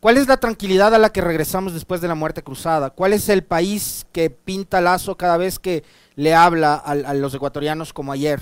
¿Cuál 0.00 0.16
es 0.16 0.26
la 0.26 0.38
tranquilidad 0.38 0.92
a 0.96 0.98
la 0.98 1.10
que 1.10 1.20
regresamos 1.20 1.74
después 1.74 2.00
de 2.00 2.08
la 2.08 2.16
muerte 2.16 2.42
cruzada? 2.42 2.90
¿Cuál 2.90 3.12
es 3.12 3.28
el 3.28 3.44
país 3.44 4.04
que 4.10 4.30
pinta 4.30 4.80
lazo 4.80 5.16
cada 5.16 5.36
vez 5.36 5.60
que 5.60 5.84
le 6.16 6.34
habla 6.34 6.74
a, 6.74 7.14
los 7.14 7.32
ecuatorianos 7.32 7.92
como 7.92 8.10
ayer? 8.10 8.40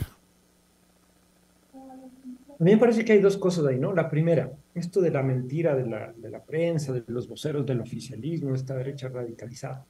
A 1.75 2.65
mí 2.65 2.73
me 2.73 2.79
parece 2.79 3.05
que 3.05 3.13
hay 3.13 3.21
dos 3.21 3.37
cosas 3.37 3.67
ahí, 3.67 3.79
¿no? 3.79 3.93
La 3.93 4.09
primera, 4.09 4.51
esto 4.75 5.03
de 5.03 5.11
la 5.11 5.23
mentira 5.23 5.75
de 5.75 5.87
la, 5.87 6.15
de 6.17 6.31
la 6.31 6.43
prensa, 6.43 6.95
de 6.95 7.05
los 7.09 7.29
voceros 7.29 7.67
del 7.67 7.83
oficialismo, 7.83 8.55
esta 8.55 8.75
derecha 8.75 9.11
radicalizada. 9.11 9.85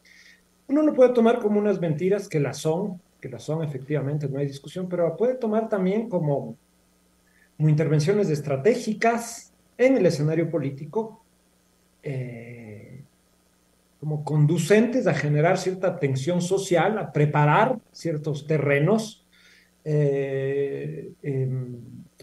Uno 0.71 0.83
lo 0.83 0.95
puede 0.95 1.13
tomar 1.13 1.41
como 1.41 1.59
unas 1.59 1.81
mentiras 1.81 2.29
que 2.29 2.39
las 2.39 2.59
son, 2.59 3.01
que 3.21 3.29
las 3.29 3.43
son 3.43 3.63
efectivamente, 3.65 4.29
no 4.29 4.39
hay 4.39 4.47
discusión, 4.47 4.89
pero 4.89 5.17
puede 5.17 5.35
tomar 5.35 5.69
también 5.69 6.09
como, 6.09 6.57
como 7.57 7.69
intervenciones 7.69 8.31
estratégicas 8.31 9.53
en 9.77 9.97
el 9.97 10.07
escenario 10.07 10.49
político, 10.49 11.23
eh, 12.03 13.03
como 13.99 14.25
conducentes 14.25 15.07
a 15.07 15.15
generar 15.15 15.59
cierta 15.59 15.99
tensión 15.99 16.41
social, 16.41 16.99
a 16.99 17.13
preparar 17.13 17.79
ciertos 17.93 18.47
terrenos. 18.47 19.27
Eh, 19.85 21.11
em, 21.23 21.77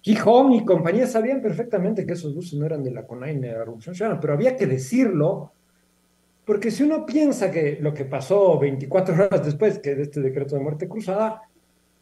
y 0.04 0.16
compañía 0.16 1.06
sabían 1.06 1.42
perfectamente 1.42 2.06
que 2.06 2.14
esos 2.14 2.34
buses 2.34 2.54
no 2.54 2.66
eran 2.66 2.82
de 2.82 2.92
la 2.92 3.06
CONAI 3.06 3.36
ni 3.36 3.42
de 3.42 3.52
la 3.54 3.66
Revolución 3.66 3.94
Ciudadana, 3.94 4.22
pero 4.22 4.34
había 4.34 4.56
que 4.56 4.66
decirlo, 4.66 5.52
porque 6.48 6.72
si 6.72 6.82
uno 6.84 7.06
piensa 7.06 7.52
que 7.52 7.78
lo 7.82 7.94
que 7.94 8.06
pasó 8.06 8.58
24 8.58 9.26
horas 9.26 9.46
después 9.46 9.82
de 9.82 10.02
este 10.02 10.22
decreto 10.22 10.56
de 10.56 10.62
muerte 10.62 10.88
cruzada, 10.88 11.42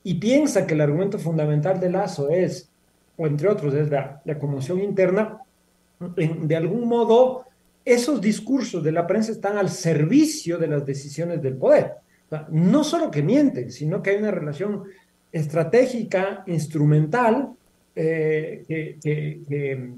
y 0.03 0.13
piensa 0.13 0.67
que 0.67 0.75
el 0.75 0.81
argumento 0.81 1.17
fundamental 1.17 1.79
de 1.79 1.89
Lazo 1.89 2.29
es, 2.29 2.69
o 3.17 3.25
entre 3.25 3.49
otros, 3.49 3.73
es 3.73 3.89
la, 3.89 4.21
la 4.23 4.37
conmoción 4.37 4.81
interna, 4.81 5.39
de 5.99 6.55
algún 6.55 6.87
modo 6.87 7.45
esos 7.83 8.21
discursos 8.21 8.83
de 8.83 8.91
la 8.91 9.07
prensa 9.07 9.31
están 9.31 9.57
al 9.57 9.69
servicio 9.71 10.59
de 10.59 10.67
las 10.67 10.85
decisiones 10.85 11.41
del 11.41 11.55
poder. 11.55 11.93
no 12.51 12.83
solo 12.83 13.09
que 13.09 13.23
mienten, 13.23 13.71
sino 13.71 14.03
que 14.03 14.11
hay 14.11 14.17
una 14.17 14.31
relación 14.31 14.83
estratégica, 15.31 16.43
instrumental, 16.45 17.49
eh, 17.95 18.63
que, 18.67 19.93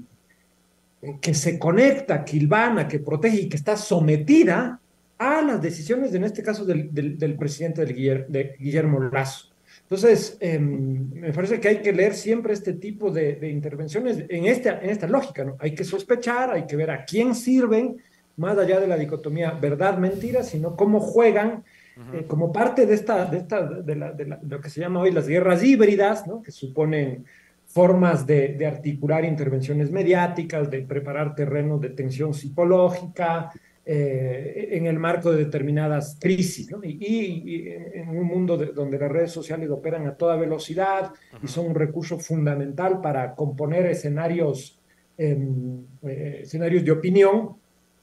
se 1.32 1.58
conecta, 1.58 2.24
que 2.24 2.36
ilvana, 2.36 2.88
que 2.88 2.98
protege 2.98 3.42
y 3.42 3.48
que 3.48 3.56
está 3.56 3.76
sometida 3.76 4.80
a 5.18 5.42
las 5.42 5.60
decisiones, 5.60 6.14
en 6.14 6.24
este 6.24 6.42
caso, 6.42 6.64
del, 6.64 6.90
del, 6.92 7.36
presidente 7.36 7.84
del 7.84 8.26
de 8.28 8.56
Guillermo 8.58 9.00
Lazo. 9.00 9.48
Entonces, 9.82 10.36
em, 10.40 11.10
me 11.14 11.32
parece 11.32 11.60
que 11.60 11.68
hay 11.68 11.78
que 11.78 11.92
leer 11.92 12.14
siempre 12.14 12.52
este 12.52 12.74
tipo 12.74 13.10
de, 13.10 13.36
de, 13.36 13.48
intervenciones 13.48 14.24
en 14.28 14.46
esta, 14.46 14.80
en 14.80 14.90
esta 14.90 15.06
lógica, 15.06 15.44
¿no? 15.44 15.56
Hay 15.60 15.74
que 15.74 15.84
sospechar, 15.84 16.50
hay 16.50 16.66
que 16.66 16.76
ver 16.76 16.90
a 16.90 17.04
quién 17.04 17.34
sirven, 17.34 17.96
más 18.36 18.56
allá 18.58 18.80
de 18.80 18.86
la 18.86 18.96
dicotomía 18.96 19.50
verdad-mentira, 19.52 20.42
sino 20.42 20.76
cómo 20.76 21.00
juegan 21.00 21.64
eh, 22.12 22.24
como 22.28 22.52
parte 22.52 22.86
de, 22.86 22.94
esta, 22.94 23.24
de, 23.24 23.38
esta, 23.38 23.66
de, 23.66 23.96
la, 23.96 24.12
de, 24.12 24.38
lo 24.48 24.60
que 24.60 24.70
se 24.70 24.80
llama 24.80 25.00
hoy 25.00 25.10
las 25.10 25.26
guerras 25.26 25.64
híbridas, 25.64 26.26
¿no? 26.28 26.42
que 26.42 26.52
suponen 26.52 27.24
formas 27.68 28.26
de, 28.26 28.48
de, 28.54 28.66
articular 28.66 29.24
intervenciones 29.24 29.90
mediáticas, 29.90 30.70
de 30.70 30.82
preparar 30.82 31.34
terrenos 31.34 31.80
de 31.80 31.90
tensión 31.90 32.34
psicológica, 32.34 33.52
eh, 33.90 34.68
en 34.72 34.84
el 34.84 34.98
marco 34.98 35.32
de 35.32 35.46
determinadas 35.46 36.18
crisis, 36.20 36.70
¿no? 36.70 36.80
y, 36.84 37.72
en 37.94 38.10
un 38.10 38.26
mundo 38.26 38.58
donde 38.58 38.98
las 38.98 39.10
redes 39.10 39.32
sociales 39.32 39.70
operan 39.70 40.06
a 40.06 40.14
toda 40.14 40.36
velocidad 40.36 41.14
y 41.42 41.48
son 41.48 41.68
un 41.68 41.74
recurso 41.74 42.18
fundamental 42.18 43.00
para 43.00 43.34
componer 43.34 43.86
escenarios, 43.86 44.78
em, 45.16 45.86
eh, 46.02 46.40
escenarios 46.42 46.84
de 46.84 46.90
opinión, 46.90 47.56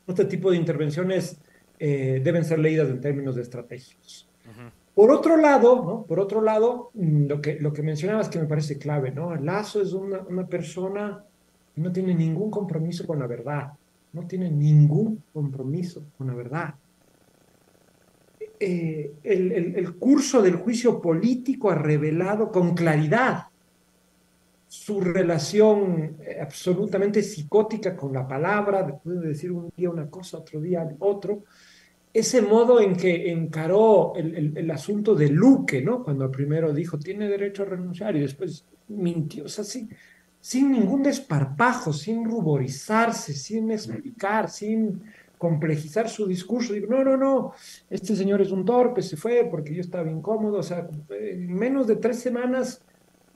este 0.08 0.26
tipo 0.26 0.50
de 0.50 0.58
intervenciones 0.58 1.40
eh, 1.78 2.20
deben 2.24 2.44
ser 2.44 2.58
leídas 2.58 2.90
en 2.90 3.00
términos 3.00 3.36
de 3.36 3.44
estratégicos. 3.44 4.28
Por 4.96 5.12
otro 5.12 5.36
lado. 5.36 6.06
Por 6.08 6.20
otro 6.20 6.42
lado, 6.42 6.92
mm, 6.94 7.28
lo 7.28 7.42
que, 7.42 7.60
lo 7.60 7.74
que 7.74 7.84
mencionabas 7.84 8.30
que 8.30 8.40
me 8.40 8.48
parece 8.48 8.78
clave, 8.78 9.12
¿no? 9.12 9.36
Lazo 9.36 9.82
es 9.82 9.94
una, 9.94 10.22
una 10.22 10.48
persona 10.48 11.24
que 11.74 11.82
no 11.82 11.92
tiene 11.92 12.16
ningún 12.16 12.50
compromiso 12.50 13.06
con 13.06 13.20
la 13.20 13.28
verdad, 13.28 13.74
no 14.14 14.26
tiene 14.26 14.50
ningún 14.50 15.22
compromiso 15.34 16.04
con 16.18 16.28
la 16.28 16.34
verdad. 16.34 16.76
Eh, 18.58 19.12
el, 19.22 19.52
el, 19.52 19.76
el, 19.76 19.96
curso 19.96 20.42
del 20.42 20.56
juicio 20.56 21.02
político 21.02 21.70
ha 21.70 21.76
revelado 21.76 22.50
con 22.50 22.74
claridad 22.74 23.48
su 24.68 25.02
relación 25.02 26.16
eh, 26.22 26.40
absolutamente 26.42 27.22
psicótica 27.22 27.98
con 27.98 28.14
la 28.14 28.26
palabra, 28.26 28.84
después 28.84 29.20
de 29.20 29.28
decir 29.28 29.52
un 29.52 29.72
día 29.76 29.90
una 29.90 30.10
cosa, 30.10 30.38
otro 30.38 30.62
día 30.62 30.88
otro, 31.00 31.44
ese 32.16 32.42
modo 32.42 32.80
en 32.80 32.96
que 32.96 33.30
encaró 33.30 34.14
el, 34.16 34.72
asunto 34.72 35.16
de 35.16 35.28
Luque, 35.28 35.82
¿no? 35.82 36.02
Cuando 36.02 36.32
primero 36.32 36.72
dijo, 36.74 36.98
tiene 36.98 37.28
derecho 37.28 37.64
a 37.64 37.66
renunciar 37.66 38.16
y 38.16 38.22
después 38.22 38.64
mintió, 38.88 39.44
o 39.44 39.48
sea, 39.50 39.66
sin, 39.66 39.90
sin 40.40 40.72
ningún 40.72 41.04
desparpajo, 41.04 41.92
sin 41.92 42.24
ruborizarse, 42.24 43.34
sin 43.34 43.70
explicar, 43.70 44.50
sin 44.50 45.02
complejizar 45.38 46.08
su 46.08 46.26
discurso. 46.26 46.72
Digo, 46.72 46.88
no, 46.88 47.04
no, 47.04 47.18
no, 47.18 47.52
este 47.90 48.16
señor 48.16 48.42
es 48.42 48.52
un 48.52 48.64
torpe, 48.64 49.02
se 49.02 49.18
fue 49.18 49.50
porque 49.52 49.76
yo 49.76 49.82
estaba 49.82 50.10
incómodo, 50.10 50.60
o 50.60 50.64
sea, 50.64 50.88
en 51.10 51.54
menos 51.54 51.86
de 51.86 51.98
tres 51.98 52.20
semanas 52.20 52.82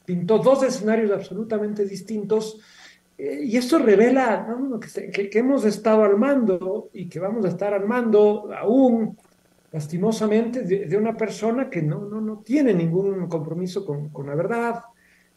pintó 0.06 0.40
dos 0.40 0.64
escenarios 0.64 1.12
absolutamente 1.12 1.84
distintos 1.86 2.62
y 3.20 3.58
esto 3.58 3.80
revela 3.80 4.48
que, 5.12 5.30
que, 5.30 5.40
hemos 5.40 5.66
estado 5.66 6.04
armando 6.04 6.90
y 6.94 7.10
que 7.10 7.20
vamos 7.20 7.44
a 7.46 7.50
estar 7.50 7.74
armando 7.74 8.50
aún, 8.58 9.18
lastimosamente, 9.74 10.62
de, 10.62 10.98
una 10.98 11.18
persona 11.18 11.70
que 11.70 11.82
no, 11.82 12.00
no, 12.06 12.22
no, 12.22 12.38
tiene 12.38 12.74
ningún 12.74 13.28
compromiso 13.28 13.86
con, 13.86 14.08
con 14.10 14.28
la 14.28 14.36
verdad, 14.36 14.84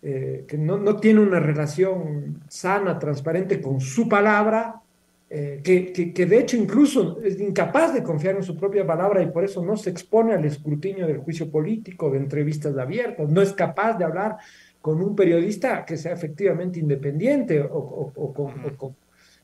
eh, 0.00 0.44
que 0.46 0.56
no, 0.56 0.78
no, 0.78 0.96
tiene 0.96 1.20
una 1.20 1.40
relación 1.40 2.42
sana, 2.48 3.00
transparente 3.00 3.60
con 3.60 3.80
su 3.80 4.08
palabra, 4.08 4.80
eh, 5.28 5.60
que, 5.64 5.92
que, 5.92 6.12
que, 6.12 6.26
de 6.26 6.38
hecho 6.38 6.56
incluso 6.56 7.18
es 7.20 7.40
incapaz 7.40 7.94
de 7.94 8.02
confiar 8.04 8.36
en 8.36 8.42
su 8.44 8.56
propia 8.56 8.86
palabra 8.86 9.22
y 9.22 9.30
por 9.30 9.42
eso 9.42 9.64
no 9.64 9.76
se 9.76 9.90
expone 9.90 10.34
al 10.34 10.44
escrutinio 10.44 11.06
del 11.06 11.18
juicio 11.18 11.50
político, 11.50 12.10
de 12.10 12.18
entrevistas 12.18 12.76
abiertas, 12.78 13.28
no 13.28 13.42
es 13.42 13.52
capaz 13.54 13.94
de 13.94 14.04
hablar 14.04 14.36
con 14.82 15.00
un 15.00 15.14
periodista 15.14 15.84
que 15.86 15.96
sea 15.96 16.12
efectivamente 16.12 16.80
independiente 16.80 17.60
o, 17.62 18.12
con, 18.34 18.96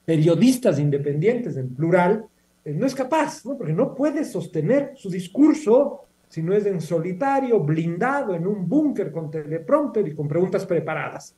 periodistas 0.04 0.78
independientes 0.78 1.56
en 1.56 1.74
plural, 1.74 2.24
eh, 2.64 2.74
no 2.74 2.86
es 2.86 2.94
capaz, 2.94 3.46
¿no? 3.46 3.56
porque 3.56 3.72
no 3.72 3.94
puede 3.94 4.24
sostener 4.24 4.92
su 4.96 5.08
discurso 5.08 6.00
si 6.28 6.42
no 6.42 6.52
es 6.52 6.66
en 6.66 6.80
solitario, 6.80 7.60
blindado, 7.60 8.34
en 8.34 8.46
un 8.46 8.68
búnker 8.68 9.12
con 9.12 9.30
teleprompter 9.30 10.08
y 10.08 10.14
con 10.14 10.28
preguntas 10.28 10.66
preparadas. 10.66 11.34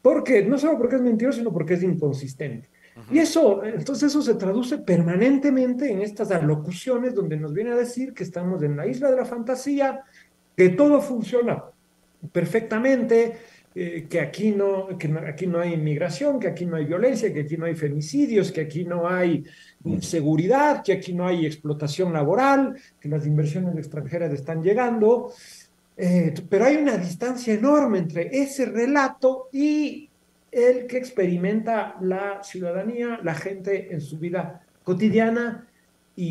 Porque, 0.00 0.44
no 0.44 0.58
solo 0.58 0.78
porque 0.78 0.96
es 0.96 1.02
mentiroso, 1.02 1.38
sino 1.38 1.52
porque 1.52 1.74
es 1.74 1.82
inconsistente. 1.82 2.68
Y 3.10 3.18
eso, 3.18 3.62
entonces 3.64 4.10
eso 4.10 4.20
se 4.20 4.34
traduce 4.34 4.78
permanentemente 4.78 5.90
en 5.90 6.02
estas 6.02 6.30
alocuciones 6.32 7.14
donde 7.14 7.36
nos 7.36 7.52
viene 7.54 7.70
a 7.70 7.76
decir 7.76 8.12
que 8.12 8.24
estamos 8.24 8.62
en 8.62 8.76
la 8.76 8.86
isla 8.86 9.10
de 9.10 9.16
la 9.16 9.24
fantasía, 9.24 10.00
que 10.56 10.70
todo 10.70 11.00
funciona 11.00 11.71
perfectamente, 12.30 13.38
eh, 13.74 14.06
que, 14.08 14.20
aquí 14.20 14.50
no, 14.50 14.98
que 14.98 15.08
aquí 15.26 15.46
no 15.46 15.58
hay 15.58 15.72
inmigración, 15.72 16.38
que 16.38 16.48
aquí 16.48 16.66
no 16.66 16.76
hay 16.76 16.84
violencia, 16.84 17.32
que 17.32 17.40
aquí 17.40 17.56
no 17.56 17.64
hay 17.64 17.74
femicidios, 17.74 18.52
que 18.52 18.60
aquí 18.60 18.84
no 18.84 19.08
hay 19.08 19.44
inseguridad, 19.84 20.82
que 20.84 20.92
aquí 20.92 21.14
no 21.14 21.26
hay 21.26 21.46
explotación 21.46 22.12
laboral, 22.12 22.76
que 23.00 23.08
las 23.08 23.26
inversiones 23.26 23.76
extranjeras 23.76 24.32
están 24.32 24.62
llegando. 24.62 25.32
Eh, 25.96 26.34
pero 26.48 26.66
hay 26.66 26.76
una 26.76 26.98
distancia 26.98 27.54
enorme 27.54 27.98
entre 27.98 28.28
ese 28.36 28.66
relato 28.66 29.48
y 29.52 30.08
el 30.50 30.86
que 30.86 30.98
experimenta 30.98 31.96
la 32.02 32.42
ciudadanía, 32.42 33.20
la 33.22 33.34
gente 33.34 33.92
en 33.92 34.02
su 34.02 34.18
vida 34.18 34.60
cotidiana 34.84 35.66
y, 36.14 36.26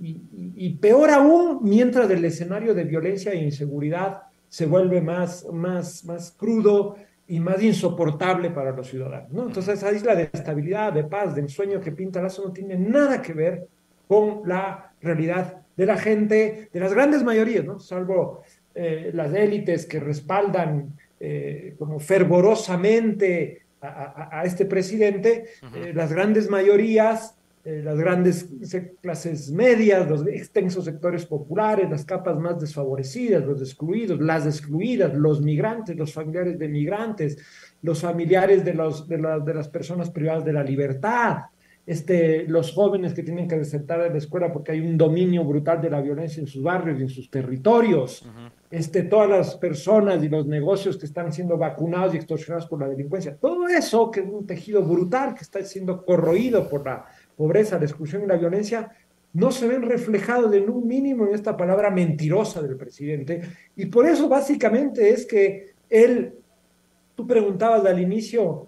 y, 0.00 0.54
y, 0.56 0.74
peor 0.76 1.10
aún 1.10 1.60
mientras 1.62 2.10
el 2.10 2.24
escenario 2.24 2.72
de 2.72 2.84
violencia 2.84 3.32
e 3.32 3.44
inseguridad 3.44 4.22
se 4.48 4.66
vuelve 4.66 5.00
más, 5.00 5.46
más, 5.52 6.04
más 6.04 6.32
crudo 6.32 6.96
y 7.26 7.40
más 7.40 7.62
insoportable 7.62 8.50
para 8.50 8.72
los 8.72 8.88
ciudadanos. 8.88 9.30
¿no? 9.32 9.46
Entonces 9.46 9.74
esa 9.74 9.92
isla 9.92 10.14
de 10.14 10.30
estabilidad, 10.32 10.92
de 10.92 11.04
paz, 11.04 11.34
de 11.34 11.42
ensueño 11.42 11.80
que 11.80 11.92
pinta 11.92 12.22
Lazo 12.22 12.44
no 12.44 12.52
tiene 12.52 12.76
nada 12.76 13.20
que 13.20 13.34
ver 13.34 13.68
con 14.06 14.42
la 14.46 14.92
realidad 15.00 15.62
de 15.76 15.86
la 15.86 15.98
gente, 15.98 16.70
de 16.72 16.80
las 16.80 16.92
grandes 16.94 17.22
mayorías, 17.22 17.64
¿no? 17.64 17.78
salvo 17.78 18.42
eh, 18.74 19.10
las 19.12 19.32
élites 19.34 19.86
que 19.86 20.00
respaldan 20.00 20.96
eh, 21.20 21.74
como 21.78 22.00
fervorosamente 22.00 23.62
a, 23.80 24.40
a, 24.40 24.44
este 24.44 24.64
presidente, 24.64 25.44
eh, 25.74 25.92
las 25.94 26.12
grandes 26.12 26.48
mayorías 26.48 27.37
eh, 27.68 27.82
las 27.84 27.98
grandes 27.98 28.48
clases 29.02 29.50
medias, 29.50 30.08
los 30.08 30.26
extensos 30.26 30.86
sectores 30.86 31.26
populares, 31.26 31.90
las 31.90 32.02
capas 32.02 32.38
más 32.38 32.58
desfavorecidas, 32.58 33.44
los 33.44 33.60
excluidos, 33.60 34.18
las 34.22 34.46
excluidas, 34.46 35.12
los 35.12 35.42
migrantes, 35.42 35.94
los 35.94 36.14
familiares 36.14 36.58
de 36.58 36.66
migrantes, 36.66 37.36
los 37.82 38.00
familiares 38.00 38.64
de, 38.64 38.72
los, 38.72 39.06
de, 39.06 39.18
de 39.18 39.54
las 39.54 39.68
personas 39.68 40.08
privadas 40.08 40.46
de 40.46 40.54
la 40.54 40.64
libertad, 40.64 41.42
este, 41.84 42.44
los 42.48 42.72
jóvenes 42.72 43.12
que 43.12 43.22
tienen 43.22 43.46
que 43.46 43.58
desertar 43.58 44.02
de 44.02 44.10
la 44.10 44.18
escuela 44.18 44.50
porque 44.50 44.72
hay 44.72 44.80
un 44.80 44.96
dominio 44.96 45.44
brutal 45.44 45.82
de 45.82 45.90
la 45.90 46.00
violencia 46.00 46.40
en 46.40 46.46
sus 46.46 46.62
barrios 46.62 46.98
y 46.98 47.02
en 47.02 47.08
sus 47.10 47.30
territorios, 47.30 48.26
este, 48.70 49.02
todas 49.02 49.28
las 49.28 49.56
personas 49.56 50.22
y 50.24 50.30
los 50.30 50.46
negocios 50.46 50.96
que 50.96 51.04
están 51.04 51.34
siendo 51.34 51.58
vacunados 51.58 52.14
y 52.14 52.16
extorsionados 52.16 52.66
por 52.66 52.80
la 52.80 52.88
delincuencia, 52.88 53.36
todo 53.36 53.68
eso 53.68 54.10
que 54.10 54.20
es 54.20 54.26
un 54.26 54.46
tejido 54.46 54.82
brutal 54.82 55.34
que 55.34 55.42
está 55.42 55.62
siendo 55.64 56.04
corroído 56.04 56.66
por 56.68 56.86
la 56.86 57.06
pobreza, 57.38 57.78
la 57.78 57.84
exclusión 57.84 58.24
y 58.24 58.26
la 58.26 58.36
violencia, 58.36 58.90
no 59.32 59.52
se 59.52 59.68
ven 59.68 59.82
reflejados 59.82 60.52
en 60.54 60.68
un 60.68 60.86
mínimo 60.86 61.26
en 61.26 61.34
esta 61.34 61.56
palabra 61.56 61.90
mentirosa 61.90 62.60
del 62.60 62.76
presidente. 62.76 63.42
Y 63.76 63.86
por 63.86 64.06
eso 64.06 64.28
básicamente 64.28 65.10
es 65.10 65.24
que 65.24 65.74
él, 65.88 66.34
tú 67.14 67.26
preguntabas 67.26 67.86
al 67.86 68.00
inicio, 68.00 68.66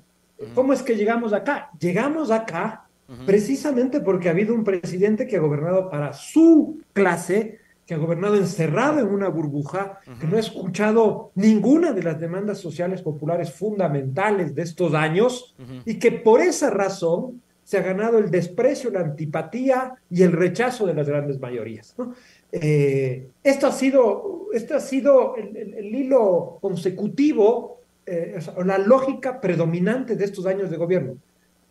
¿cómo 0.55 0.73
es 0.73 0.83
que 0.83 0.95
llegamos 0.95 1.33
acá? 1.33 1.71
Llegamos 1.79 2.31
acá 2.31 2.87
precisamente 3.27 4.01
porque 4.01 4.29
ha 4.29 4.33
habido 4.33 4.55
un 4.55 4.63
presidente 4.63 5.27
que 5.27 5.37
ha 5.37 5.41
gobernado 5.41 5.91
para 5.91 6.13
su 6.13 6.81
clase, 6.93 7.59
que 7.85 7.95
ha 7.95 7.99
gobernado 7.99 8.37
encerrado 8.37 9.01
en 9.01 9.09
una 9.09 9.29
burbuja, 9.29 9.99
que 10.21 10.29
no 10.29 10.37
ha 10.37 10.41
escuchado 10.41 11.33
ninguna 11.35 11.93
de 11.93 12.05
las 12.05 12.21
demandas 12.21 12.59
sociales 12.59 13.03
populares 13.03 13.53
fundamentales 13.53 14.55
de 14.55 14.63
estos 14.63 14.95
años 14.95 15.57
y 15.85 15.99
que 15.99 16.13
por 16.13 16.41
esa 16.41 16.71
razón 16.71 17.43
se 17.71 17.79
ha 17.79 17.83
ganado 17.83 18.19
el 18.19 18.33
desprecio, 18.33 18.91
la 18.91 18.99
antipatía 18.99 19.95
y 20.11 20.25
el 20.25 20.33
rechazo 20.33 20.87
de 20.87 20.95
las 20.95 21.09
grandes 21.09 21.39
mayorías. 21.39 21.95
Eh, 22.51 23.29
esto 23.45 23.69
ha 23.69 23.71
sido, 23.71 24.49
esto 24.53 24.75
ha 24.75 24.81
sido 24.81 25.37
el, 25.37 25.95
hilo 25.95 26.59
consecutivo, 26.61 27.79
eh, 28.05 28.41
la 28.65 28.77
lógica 28.77 29.41
predominante 29.41 30.17
de 30.17 30.25
estos 30.25 30.47
años 30.47 30.69
de 30.69 30.79
gobierno. 30.79 31.17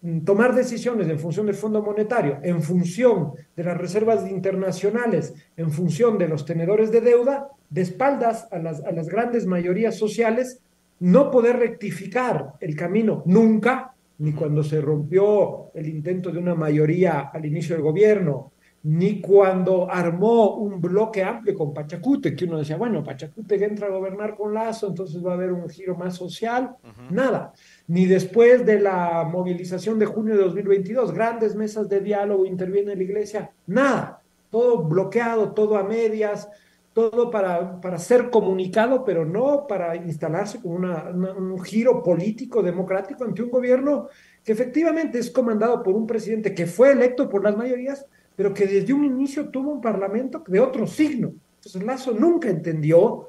Mm, 0.01 0.19
tomar 0.19 0.55
decisiones 0.55 1.09
en 1.09 1.19
función 1.19 1.47
del 1.47 1.55
Fondo 1.55 1.81
Monetario, 1.81 2.39
en 2.43 2.63
función 2.63 3.33
de 3.57 3.63
las 3.65 3.77
reservas 3.77 4.25
internacionales, 4.31 5.33
en 5.57 5.69
función 5.69 6.17
de 6.17 6.29
los 6.29 6.45
tenedores 6.45 6.93
de 6.93 7.01
deuda, 7.01 7.49
de 7.69 7.81
espaldas 7.81 8.47
a 8.51 8.59
las, 8.59 8.79
a 8.85 8.93
las 8.93 9.09
grandes 9.09 9.45
mayorías 9.45 9.97
sociales, 9.97 10.61
no 11.01 11.29
poder 11.29 11.57
rectificar 11.57 12.53
el 12.61 12.77
camino 12.77 13.21
nunca, 13.25 13.95
ni 14.19 14.33
cuando 14.33 14.63
se 14.63 14.81
rompió 14.81 15.71
el 15.73 15.87
intento 15.87 16.31
de 16.31 16.39
una 16.39 16.55
mayoría 16.55 17.29
al 17.33 17.45
inicio 17.45 17.75
del 17.75 17.83
gobierno, 17.83 18.51
ni 18.83 19.19
cuando 19.19 19.89
armó 19.91 20.55
un 20.55 20.79
bloque 20.79 21.21
amplio 21.21 21.53
con 21.55 21.73
Pachacute, 21.73 22.35
que 22.35 22.45
uno 22.45 22.59
decía, 22.59 22.77
bueno, 22.77 23.03
Pachacute 23.03 23.63
entra 23.63 23.87
a 23.87 23.91
gobernar 23.91 24.35
con 24.35 24.53
Lazo, 24.53 24.87
entonces 24.87 25.25
va 25.25 25.31
a 25.31 25.33
haber 25.35 25.51
un 25.51 25.67
giro 25.69 25.95
más 25.95 26.15
social, 26.15 26.75
nada. 27.09 27.51
Ni 27.87 28.05
después 28.05 28.65
de 28.65 28.79
la 28.79 29.27
movilización 29.29 29.99
de 29.99 30.05
junio 30.05 30.35
de 30.35 30.43
2022, 30.43 31.13
grandes 31.13 31.55
mesas 31.55 31.89
de 31.89 31.99
diálogo, 31.99 32.45
interviene 32.45 32.95
la 32.95 33.03
iglesia, 33.03 33.51
nada. 33.67 34.21
Todo 34.49 34.83
bloqueado, 34.83 35.51
todo 35.51 35.77
a 35.77 35.83
medias, 35.83 36.49
todo 36.93 37.29
para, 37.29 37.79
para 37.79 37.97
ser 37.97 38.29
comunicado, 38.29 39.03
pero 39.03 39.25
no 39.25 39.67
para 39.67 39.95
instalarse 39.95 40.59
como 40.59 40.75
un 40.75 41.61
giro 41.63 42.03
político 42.03 42.61
democrático 42.61 43.23
ante 43.23 43.41
un 43.41 43.49
gobierno 43.49 44.07
que 44.43 44.51
efectivamente 44.51 45.19
es 45.19 45.29
comandado 45.29 45.83
por 45.83 45.95
un 45.95 46.07
presidente 46.07 46.53
que 46.53 46.65
fue 46.65 46.91
electo 46.91 47.29
por 47.29 47.43
las 47.43 47.55
mayorías, 47.55 48.05
pero 48.35 48.53
que 48.53 48.65
desde 48.65 48.93
un 48.93 49.05
inicio 49.05 49.49
tuvo 49.49 49.71
un 49.71 49.81
parlamento 49.81 50.43
de 50.47 50.59
otro 50.59 50.87
signo. 50.87 51.33
Entonces 51.55 51.83
Lazo 51.83 52.13
nunca 52.13 52.49
entendió 52.49 53.27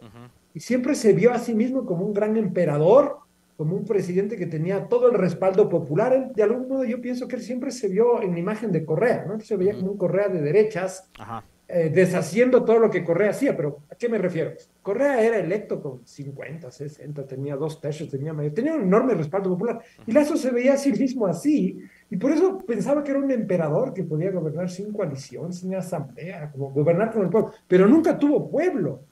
y 0.54 0.60
siempre 0.60 0.94
se 0.94 1.12
vio 1.12 1.32
a 1.32 1.38
sí 1.38 1.54
mismo 1.54 1.84
como 1.84 2.06
un 2.06 2.14
gran 2.14 2.36
emperador, 2.36 3.18
como 3.56 3.76
un 3.76 3.84
presidente 3.84 4.36
que 4.36 4.46
tenía 4.46 4.88
todo 4.88 5.10
el 5.10 5.18
respaldo 5.18 5.68
popular. 5.68 6.32
de 6.32 6.42
algún 6.42 6.68
modo 6.68 6.84
yo 6.84 7.00
pienso 7.00 7.28
que 7.28 7.36
él 7.36 7.42
siempre 7.42 7.72
se 7.72 7.88
vio 7.88 8.22
en 8.22 8.32
la 8.32 8.38
imagen 8.38 8.72
de 8.72 8.84
Correa, 8.84 9.26
¿no? 9.26 9.38
Se 9.40 9.56
veía 9.56 9.74
como 9.74 9.92
un 9.92 9.98
Correa 9.98 10.28
de 10.28 10.40
derechas, 10.40 11.10
Ajá. 11.18 11.44
Eh, 11.72 11.88
deshaciendo 11.88 12.64
todo 12.64 12.80
lo 12.80 12.90
que 12.90 13.04
Correa 13.04 13.30
hacía, 13.30 13.56
pero 13.56 13.82
¿a 13.88 13.94
qué 13.94 14.08
me 14.08 14.18
refiero? 14.18 14.54
Correa 14.82 15.22
era 15.22 15.38
electo 15.38 15.80
con 15.80 16.04
50, 16.04 16.68
60, 16.68 17.24
tenía 17.28 17.54
dos 17.54 17.80
tercios, 17.80 18.08
tenía 18.08 18.32
mayor, 18.32 18.52
tenía 18.52 18.74
un 18.74 18.82
enorme 18.82 19.14
respaldo 19.14 19.50
popular, 19.50 19.80
y 20.04 20.10
Lazo 20.10 20.36
se 20.36 20.50
veía 20.50 20.72
a 20.72 20.76
sí 20.76 20.90
mismo 20.90 21.28
así, 21.28 21.78
y 22.10 22.16
por 22.16 22.32
eso 22.32 22.58
pensaba 22.58 23.04
que 23.04 23.12
era 23.12 23.20
un 23.20 23.30
emperador 23.30 23.94
que 23.94 24.02
podía 24.02 24.32
gobernar 24.32 24.68
sin 24.68 24.92
coalición, 24.92 25.52
sin 25.52 25.72
asamblea, 25.76 26.50
como 26.50 26.70
gobernar 26.72 27.12
con 27.12 27.22
el 27.22 27.28
pueblo, 27.28 27.52
pero 27.68 27.86
nunca 27.86 28.18
tuvo 28.18 28.50
pueblo, 28.50 29.02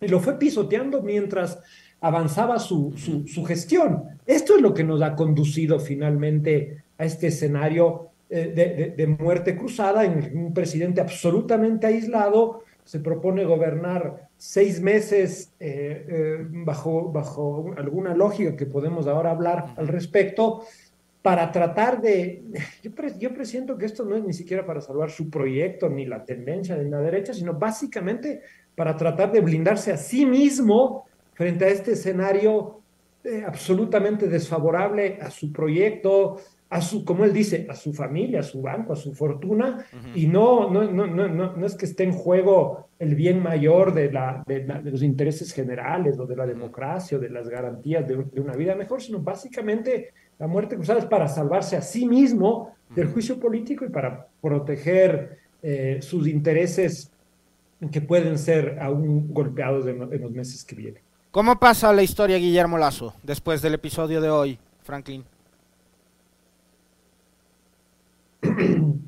y 0.00 0.08
lo 0.08 0.20
fue 0.20 0.38
pisoteando 0.38 1.02
mientras 1.02 1.58
avanzaba 2.00 2.58
su, 2.58 2.94
su, 2.96 3.28
su 3.28 3.44
gestión. 3.44 4.04
Esto 4.24 4.56
es 4.56 4.62
lo 4.62 4.72
que 4.72 4.84
nos 4.84 5.02
ha 5.02 5.14
conducido 5.14 5.78
finalmente 5.78 6.82
a 6.96 7.04
este 7.04 7.26
escenario 7.26 8.09
eh, 8.32 8.94
de, 8.96 9.06
muerte 9.08 9.56
cruzada 9.56 10.04
en 10.04 10.38
un 10.38 10.54
presidente 10.54 11.00
absolutamente 11.00 11.88
aislado. 11.88 12.62
Se 12.84 13.00
propone 13.00 13.44
gobernar 13.44 14.28
seis 14.36 14.80
meses 14.80 15.52
eh, 15.58 16.06
eh, 16.08 16.46
bajo, 16.48 17.10
bajo 17.10 17.74
alguna 17.76 18.14
lógica 18.14 18.54
que 18.54 18.66
podemos 18.66 19.08
ahora 19.08 19.32
hablar 19.32 19.74
al 19.76 19.88
respecto 19.88 20.62
para 21.22 21.50
tratar 21.50 22.00
de... 22.00 22.44
Yo, 22.84 22.92
yo 23.18 23.34
presiento 23.34 23.76
que 23.76 23.86
esto 23.86 24.04
no 24.04 24.14
es 24.14 24.22
ni 24.22 24.32
siquiera 24.32 24.64
para 24.64 24.80
salvar 24.80 25.10
su 25.10 25.28
proyecto, 25.28 25.88
ni 25.88 26.06
la 26.06 26.24
tendencia 26.24 26.76
de 26.76 26.88
la 26.88 27.00
derecha, 27.00 27.34
sino 27.34 27.54
básicamente 27.54 28.42
para 28.76 28.96
tratar 28.96 29.32
de 29.32 29.40
blindarse 29.40 29.90
a 29.90 29.96
sí 29.96 30.24
mismo 30.24 31.06
frente 31.34 31.64
a 31.64 31.68
este 31.68 31.92
escenario 31.92 32.80
absolutamente 33.44 34.28
desfavorable 34.28 35.18
a 35.20 35.30
su 35.30 35.52
proyecto, 35.52 36.38
a 36.70 36.80
su, 36.80 37.04
como 37.04 37.24
él 37.24 37.32
dice, 37.32 37.66
a 37.68 37.74
su 37.74 37.92
familia, 37.92 38.40
a 38.40 38.44
su 38.44 38.62
banco, 38.62 38.92
a 38.92 38.96
su 38.96 39.12
fortuna, 39.12 39.84
y 40.14 40.28
no, 40.28 40.70
no, 40.70 40.88
no, 40.88 41.04
no, 41.08 41.28
no, 41.28 41.66
es 41.66 41.74
que 41.74 41.84
esté 41.84 42.04
en 42.04 42.12
juego 42.12 42.86
el 43.00 43.16
bien 43.16 43.42
mayor 43.42 43.92
de, 43.92 44.12
la, 44.12 44.44
de, 44.46 44.64
los 44.84 45.02
intereses 45.02 45.52
generales 45.52 46.16
o 46.20 46.26
de 46.26 46.36
la 46.36 46.46
democracia 46.46 47.18
o 47.18 47.20
de 47.20 47.28
las 47.28 47.48
garantías 47.48 48.06
de, 48.06 48.40
una 48.40 48.54
vida 48.54 48.76
mejor, 48.76 49.02
sino 49.02 49.18
básicamente 49.18 50.10
la 50.38 50.46
muerte 50.46 50.76
cruzada 50.76 51.00
es 51.00 51.06
para 51.06 51.26
salvarse 51.26 51.76
a 51.76 51.82
sí 51.82 52.06
mismo 52.06 52.72
del 52.94 53.08
juicio 53.08 53.40
político 53.40 53.84
y 53.84 53.88
para 53.88 54.28
proteger 54.40 55.38
eh, 55.62 55.98
sus 56.00 56.28
intereses 56.28 57.10
que 57.90 58.00
pueden 58.00 58.38
ser 58.38 58.78
aún 58.80 59.34
golpeados 59.34 59.86
en, 59.88 60.02
en 60.02 60.20
los 60.20 60.30
meses 60.30 60.64
que 60.64 60.76
vienen. 60.76 61.02
¿Cómo 61.32 61.58
pasa 61.58 61.92
la 61.92 62.02
historia 62.02 62.36
Guillermo 62.36 62.78
Lazo 62.78 63.14
después 63.24 63.60
del 63.60 63.74
episodio 63.74 64.20
de 64.20 64.30
hoy, 64.30 64.58
Franklin? 64.82 65.24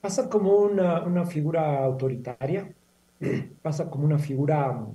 pasa 0.00 0.28
como 0.28 0.56
una, 0.58 1.26
figura 1.26 1.82
autoritaria, 1.84 2.72
pasa 3.62 3.90
como 3.90 4.04
una 4.04 4.18
figura 4.18 4.86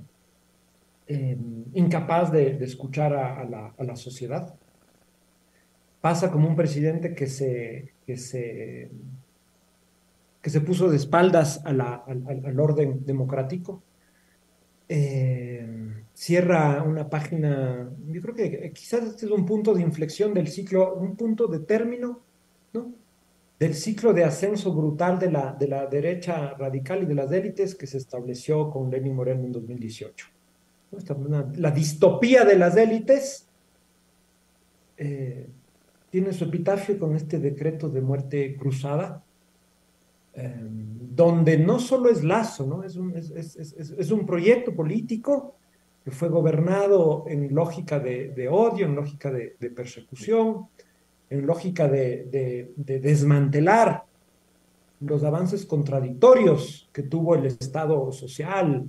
em, 1.06 1.64
incapaz 1.74 2.32
de, 2.32 2.62
escuchar 2.64 3.12
a, 3.14 3.44
la, 3.44 3.96
sociedad, 3.96 4.54
pasa 6.00 6.30
como 6.30 6.48
un 6.48 6.56
presidente 6.56 7.14
que 7.14 7.26
se, 7.26 7.92
que 8.06 8.16
se, 8.16 8.90
que 10.40 10.50
se 10.50 10.60
puso 10.60 10.88
de 10.88 10.96
espaldas 10.96 11.62
al, 11.64 11.80
al, 11.80 12.60
orden 12.60 13.04
democrático. 13.04 13.82
Em, 14.88 15.91
cierra 16.22 16.84
una 16.84 17.10
página, 17.10 17.90
yo 18.06 18.22
creo 18.22 18.34
que 18.36 18.72
quizás 18.72 19.02
este 19.02 19.26
es 19.26 19.32
un 19.32 19.44
punto 19.44 19.74
de 19.74 19.82
inflexión 19.82 20.32
del 20.32 20.46
ciclo, 20.46 20.94
un 20.94 21.16
punto 21.16 21.48
de 21.48 21.58
término, 21.58 22.20
¿no? 22.72 22.94
Del 23.58 23.74
ciclo 23.74 24.12
de 24.12 24.22
ascenso 24.22 24.72
brutal 24.72 25.18
de 25.18 25.32
la, 25.32 25.52
de 25.52 25.66
la 25.66 25.86
derecha 25.86 26.54
radical 26.54 27.02
y 27.02 27.06
de 27.06 27.16
las 27.16 27.32
élites 27.32 27.74
que 27.74 27.88
se 27.88 27.98
estableció 27.98 28.70
con 28.70 28.88
Lenin 28.88 29.16
Moreno 29.16 29.46
en 29.46 29.50
2018. 29.50 30.28
la 31.56 31.72
distopía 31.72 32.44
de 32.44 32.56
las 32.56 32.76
élites 32.76 33.48
eh, 34.98 35.48
tiene 36.08 36.32
su 36.32 36.44
epitafio 36.44 37.00
con 37.00 37.16
este 37.16 37.40
decreto 37.40 37.88
de 37.88 38.00
muerte 38.00 38.56
cruzada, 38.56 39.24
eh, 40.34 40.54
donde 41.16 41.58
no 41.58 41.80
solo 41.80 42.10
es 42.10 42.22
lazo, 42.22 42.64
¿no? 42.64 42.84
Es, 42.84 42.94
un, 42.94 43.12
es 43.16 44.10
un 44.12 44.24
proyecto 44.24 44.72
político 44.72 45.56
que 46.04 46.10
fue 46.10 46.28
gobernado 46.28 47.24
en 47.28 47.54
lógica 47.54 47.98
de, 48.00 48.48
odio, 48.50 48.86
en 48.86 48.94
lógica 48.94 49.30
de, 49.30 49.72
persecución, 49.74 50.66
en 51.30 51.46
lógica 51.46 51.88
de, 51.88 52.72
desmantelar 52.76 54.04
los 55.00 55.24
avances 55.24 55.66
contradictorios 55.66 56.88
que 56.92 57.02
tuvo 57.02 57.34
el 57.34 57.46
Estado 57.46 58.12
social, 58.12 58.86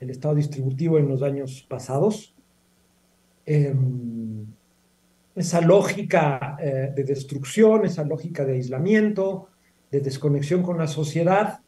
el 0.00 0.10
Estado 0.10 0.36
distributivo 0.36 0.98
en 0.98 1.08
los 1.08 1.22
años 1.22 1.66
pasados. 1.68 2.34
Em, 3.44 4.46
esa 5.34 5.60
lógica 5.60 6.56
eh, 6.60 6.92
de 6.94 7.04
destrucción, 7.04 7.84
esa 7.84 8.04
lógica 8.04 8.44
de 8.44 8.54
aislamiento, 8.54 9.48
de 9.90 10.00
desconexión 10.00 10.62
con 10.62 10.78
la 10.78 10.86
sociedad, 10.86 11.60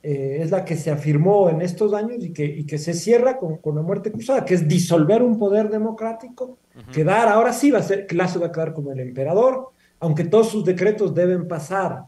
eh, 0.00 0.38
es 0.42 0.50
la 0.50 0.64
que 0.64 0.76
se 0.76 0.90
afirmó 0.90 1.50
en 1.50 1.60
estos 1.60 1.92
años 1.92 2.24
y 2.24 2.32
que, 2.32 2.44
y 2.44 2.64
que 2.64 2.78
se 2.78 2.94
cierra 2.94 3.36
con, 3.36 3.56
con, 3.56 3.74
la 3.74 3.82
muerte 3.82 4.12
cruzada, 4.12 4.44
que 4.44 4.54
es 4.54 4.68
disolver 4.68 5.22
un 5.22 5.38
poder 5.38 5.68
democrático, 5.70 6.58
quedar, 6.92 7.28
ahora 7.28 7.52
sí 7.52 7.72
va 7.72 7.80
a 7.80 7.82
ser, 7.82 8.06
Lazo 8.14 8.38
va 8.38 8.46
a 8.46 8.52
quedar 8.52 8.72
como 8.72 8.92
el 8.92 9.00
emperador, 9.00 9.70
aunque 9.98 10.24
todos 10.24 10.50
sus 10.50 10.64
decretos 10.64 11.14
deben 11.14 11.48
pasar 11.48 12.04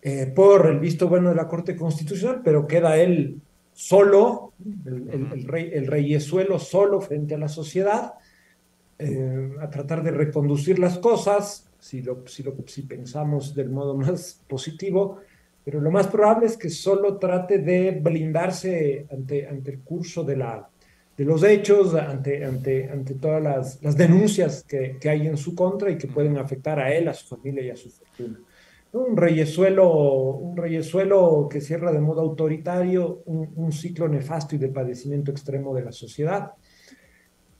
eh, 0.00 0.32
por 0.34 0.66
el 0.66 0.80
visto 0.80 1.06
bueno 1.06 1.28
de 1.28 1.34
la 1.34 1.46
Corte 1.46 1.76
Constitucional, 1.76 2.40
pero 2.42 2.66
queda 2.66 2.96
él 2.96 3.42
solo, 3.74 4.54
el, 4.86 5.44
rey, 5.44 5.70
el 5.74 5.86
reyesuelo 5.86 6.58
solo 6.58 7.02
frente 7.02 7.34
a 7.34 7.38
la 7.38 7.48
sociedad, 7.48 8.14
eh, 8.98 9.50
a 9.60 9.68
tratar 9.68 10.02
de 10.02 10.12
reconducir 10.12 10.78
las 10.78 10.98
cosas, 10.98 11.70
si, 11.78 12.00
lo, 12.00 12.26
si, 12.26 12.42
lo, 12.42 12.54
si 12.66 12.82
pensamos 12.82 13.54
del 13.54 13.68
modo 13.68 13.94
más 13.94 14.42
positivo, 14.48 15.18
pero 15.70 15.80
lo 15.80 15.92
más 15.92 16.08
probable 16.08 16.46
es 16.46 16.56
que 16.56 16.68
solo 16.68 17.16
trate 17.16 17.58
de 17.58 17.92
blindarse 17.92 19.06
ante, 19.08 19.46
ante 19.46 19.70
el 19.70 19.78
curso 19.82 20.24
de, 20.24 20.36
la, 20.36 20.68
de 21.16 21.24
los 21.24 21.44
hechos, 21.44 21.94
ante, 21.94 22.44
ante, 22.44 22.90
ante 22.90 23.14
todas 23.14 23.40
las, 23.40 23.80
las 23.80 23.96
denuncias 23.96 24.64
que, 24.64 24.96
que, 25.00 25.08
hay 25.08 25.28
en 25.28 25.36
su 25.36 25.54
contra 25.54 25.88
y 25.88 25.96
que 25.96 26.08
pueden 26.08 26.38
afectar 26.38 26.80
a 26.80 26.92
él, 26.92 27.06
a 27.06 27.14
su 27.14 27.36
familia 27.36 27.62
y 27.62 27.70
a 27.70 27.76
su 27.76 27.88
fortuna. 27.88 28.40
Un 28.94 29.16
reyesuelo, 29.16 29.88
un 29.92 30.56
reyesuelo 30.56 31.46
que 31.48 31.60
cierra 31.60 31.92
de 31.92 32.00
modo 32.00 32.22
autoritario 32.22 33.22
un, 33.26 33.52
un 33.54 33.70
ciclo 33.70 34.08
nefasto 34.08 34.56
y 34.56 34.58
de 34.58 34.70
padecimiento 34.70 35.30
extremo 35.30 35.72
de 35.72 35.84
la 35.84 35.92
sociedad 35.92 36.50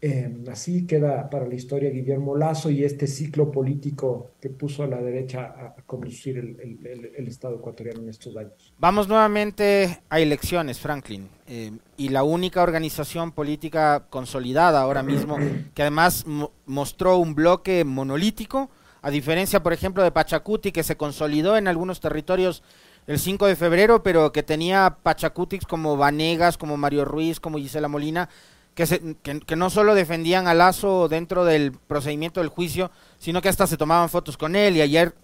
eh, 0.03 0.45
así 0.51 0.87
queda 0.87 1.29
para 1.29 1.47
la 1.47 1.55
historia 1.55 1.91
Guillermo 1.91 2.35
Lazo 2.35 2.71
y 2.71 2.85
este 2.85 3.07
ciclo 3.07 3.51
político 3.51 4.31
que 4.41 4.49
puso 4.49 4.83
a 4.83 4.87
la 4.87 4.97
derecha 5.03 5.43
a, 5.43 5.75
conducir 5.85 6.39
el, 6.39 6.59
el, 6.61 7.13
el, 7.15 7.29
Estado 7.29 7.57
ecuatoriano 7.57 8.01
en 8.01 8.09
estos 8.09 8.35
años. 8.37 8.73
Vamos 8.79 9.09
nuevamente 9.09 10.01
a 10.09 10.19
elecciones, 10.21 10.81
Franklin. 10.81 11.29
Eh, 11.47 11.73
y 11.99 12.09
la 12.09 12.23
única 12.23 12.63
organización 12.63 13.33
política 13.33 14.07
consolidada 14.09 14.81
ahora 14.81 15.03
mismo, 15.03 15.37
que 15.75 15.83
además 15.83 16.25
mostró 16.65 17.19
un 17.19 17.35
bloque 17.35 17.85
monolítico, 17.85 18.71
a 19.03 19.11
diferencia, 19.11 19.63
por 19.63 19.73
ejemplo, 19.73 20.03
de 20.03 20.13
Pachacuti, 20.13 20.73
que 20.73 20.83
se 20.83 20.97
consolidó 20.97 21.57
en 21.57 21.69
algunos 21.69 22.01
territorios 22.01 22.63
el 23.07 23.19
5 23.19 23.47
de 23.47 23.57
febrero, 23.57 24.03
pero 24.03 24.33
que 24.33 24.43
tenía 24.43 24.99
Pachacutis 25.03 25.65
como 25.65 25.97
Vanegas, 25.97 26.57
como 26.57 26.77
Mario 26.77 27.05
Ruiz, 27.05 27.41
como 27.41 27.59
Gisela 27.59 27.89
Molina, 27.89 28.29
que, 28.75 29.17
que, 29.47 29.57
no 29.57 29.71
solo 29.71 29.95
defendían 29.95 30.47
a 30.47 30.55
Lazo 30.55 31.09
dentro 31.09 31.45
del 31.45 31.73
procedimiento 31.73 32.41
del 32.41 32.49
juicio, 32.49 32.91
sino 33.19 33.43
que 33.43 33.49
hasta 33.49 33.67
se 33.67 33.77
tomaban 33.77 34.09
fotos 34.09 34.37
con 34.37 34.57
él 34.57 34.77
y 34.77 34.81
ayer 34.81 35.15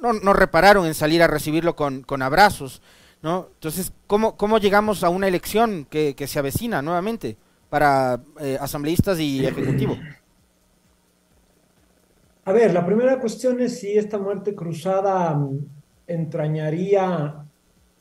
no, 0.00 0.12
no 0.12 0.32
repararon 0.32 0.86
en 0.86 0.94
salir 0.94 1.22
a 1.22 1.26
recibirlo 1.26 1.76
con, 1.76 2.02
con 2.02 2.22
abrazos. 2.22 2.82
¿no? 3.22 3.48
Entonces, 3.54 3.92
¿cómo, 4.06 4.36
¿cómo 4.36 4.58
llegamos 4.58 5.02
a 5.04 5.08
una 5.08 5.28
elección 5.28 5.86
que, 5.88 6.14
que 6.14 6.26
se 6.26 6.38
avecina 6.38 6.82
nuevamente 6.82 7.36
para 7.70 8.20
eh, 8.40 8.58
asambleístas 8.60 9.18
y 9.18 9.46
ejecutivo? 9.46 9.96
A 12.44 12.52
ver, 12.52 12.74
la 12.74 12.84
primera 12.84 13.18
cuestión 13.18 13.60
es 13.60 13.80
si 13.80 13.96
esta 13.96 14.18
muerte 14.18 14.54
cruzada 14.54 15.34
mm, 15.34 15.58
entrañaría 16.06 17.46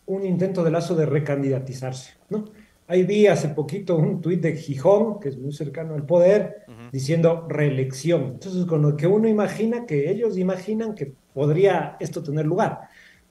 un 0.06 0.26
intento 0.26 0.64
de 0.64 0.72
Lazo 0.72 0.96
de 0.96 1.06
recandidatizarse, 1.06 2.12
¿no? 2.30 2.46
Ahí 2.94 3.02
vi 3.06 3.26
hace 3.26 3.50
poquito 3.50 3.98
un 3.98 4.22
tuit 4.22 4.40
de 4.40 4.56
Gijón, 4.56 5.20
que 5.20 5.30
es 5.30 5.40
muy 5.40 5.52
cercano 5.52 5.96
al 5.96 6.06
poder, 6.06 6.64
diciendo 6.92 7.48
reelección. 7.50 8.34
Entonces, 8.34 8.68
con 8.68 8.84
lo 8.84 8.96
que 8.96 9.08
uno 9.08 9.28
imagina, 9.28 9.88
que 9.88 10.12
ellos 10.12 10.38
imaginan 10.38 10.94
que 10.94 11.12
podría 11.34 11.98
esto 12.00 12.22
tener 12.22 12.46
lugar. 12.46 12.82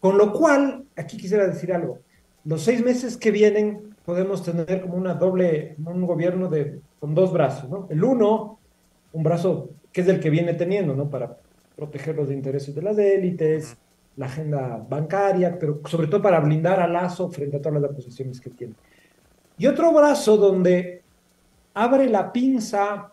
Con 0.00 0.18
lo 0.18 0.32
cual, 0.32 0.82
aquí 0.96 1.16
quisiera 1.16 1.46
decir 1.46 1.72
algo. 1.72 2.00
Los 2.44 2.62
seis 2.62 2.84
meses 2.84 3.16
que 3.16 3.30
vienen 3.30 3.94
podemos 4.04 4.42
tener 4.42 4.80
como 4.80 4.94
una 4.94 5.14
doble, 5.14 5.76
un 5.78 6.06
gobierno 6.06 6.48
de, 6.48 6.80
con 6.98 7.14
dos 7.14 7.32
brazos, 7.32 7.70
¿no? 7.70 7.86
El 7.88 8.02
uno, 8.02 8.58
un 9.12 9.22
brazo 9.22 9.70
que 9.92 10.00
es 10.00 10.08
el 10.08 10.18
que 10.18 10.28
viene 10.28 10.54
teniendo, 10.54 10.96
¿no? 10.96 11.08
Para 11.08 11.36
proteger 11.76 12.16
los 12.16 12.32
intereses 12.32 12.74
de 12.74 12.82
las 12.82 12.98
élites, 12.98 13.76
la 14.16 14.26
agenda 14.26 14.84
bancaria, 14.90 15.56
pero 15.56 15.80
sobre 15.84 16.08
todo 16.08 16.20
para 16.20 16.40
blindar 16.40 16.80
a 16.80 16.88
Lazo 16.88 17.30
frente 17.30 17.58
a 17.58 17.62
todas 17.62 17.80
las 17.80 17.92
acusaciones 17.92 18.40
que 18.40 18.50
tiene. 18.50 18.74
Y 19.58 19.66
otro 19.66 19.92
brazo 19.92 20.36
donde 20.36 21.02
abre 21.74 22.08
la 22.08 22.32
pinza 22.32 23.12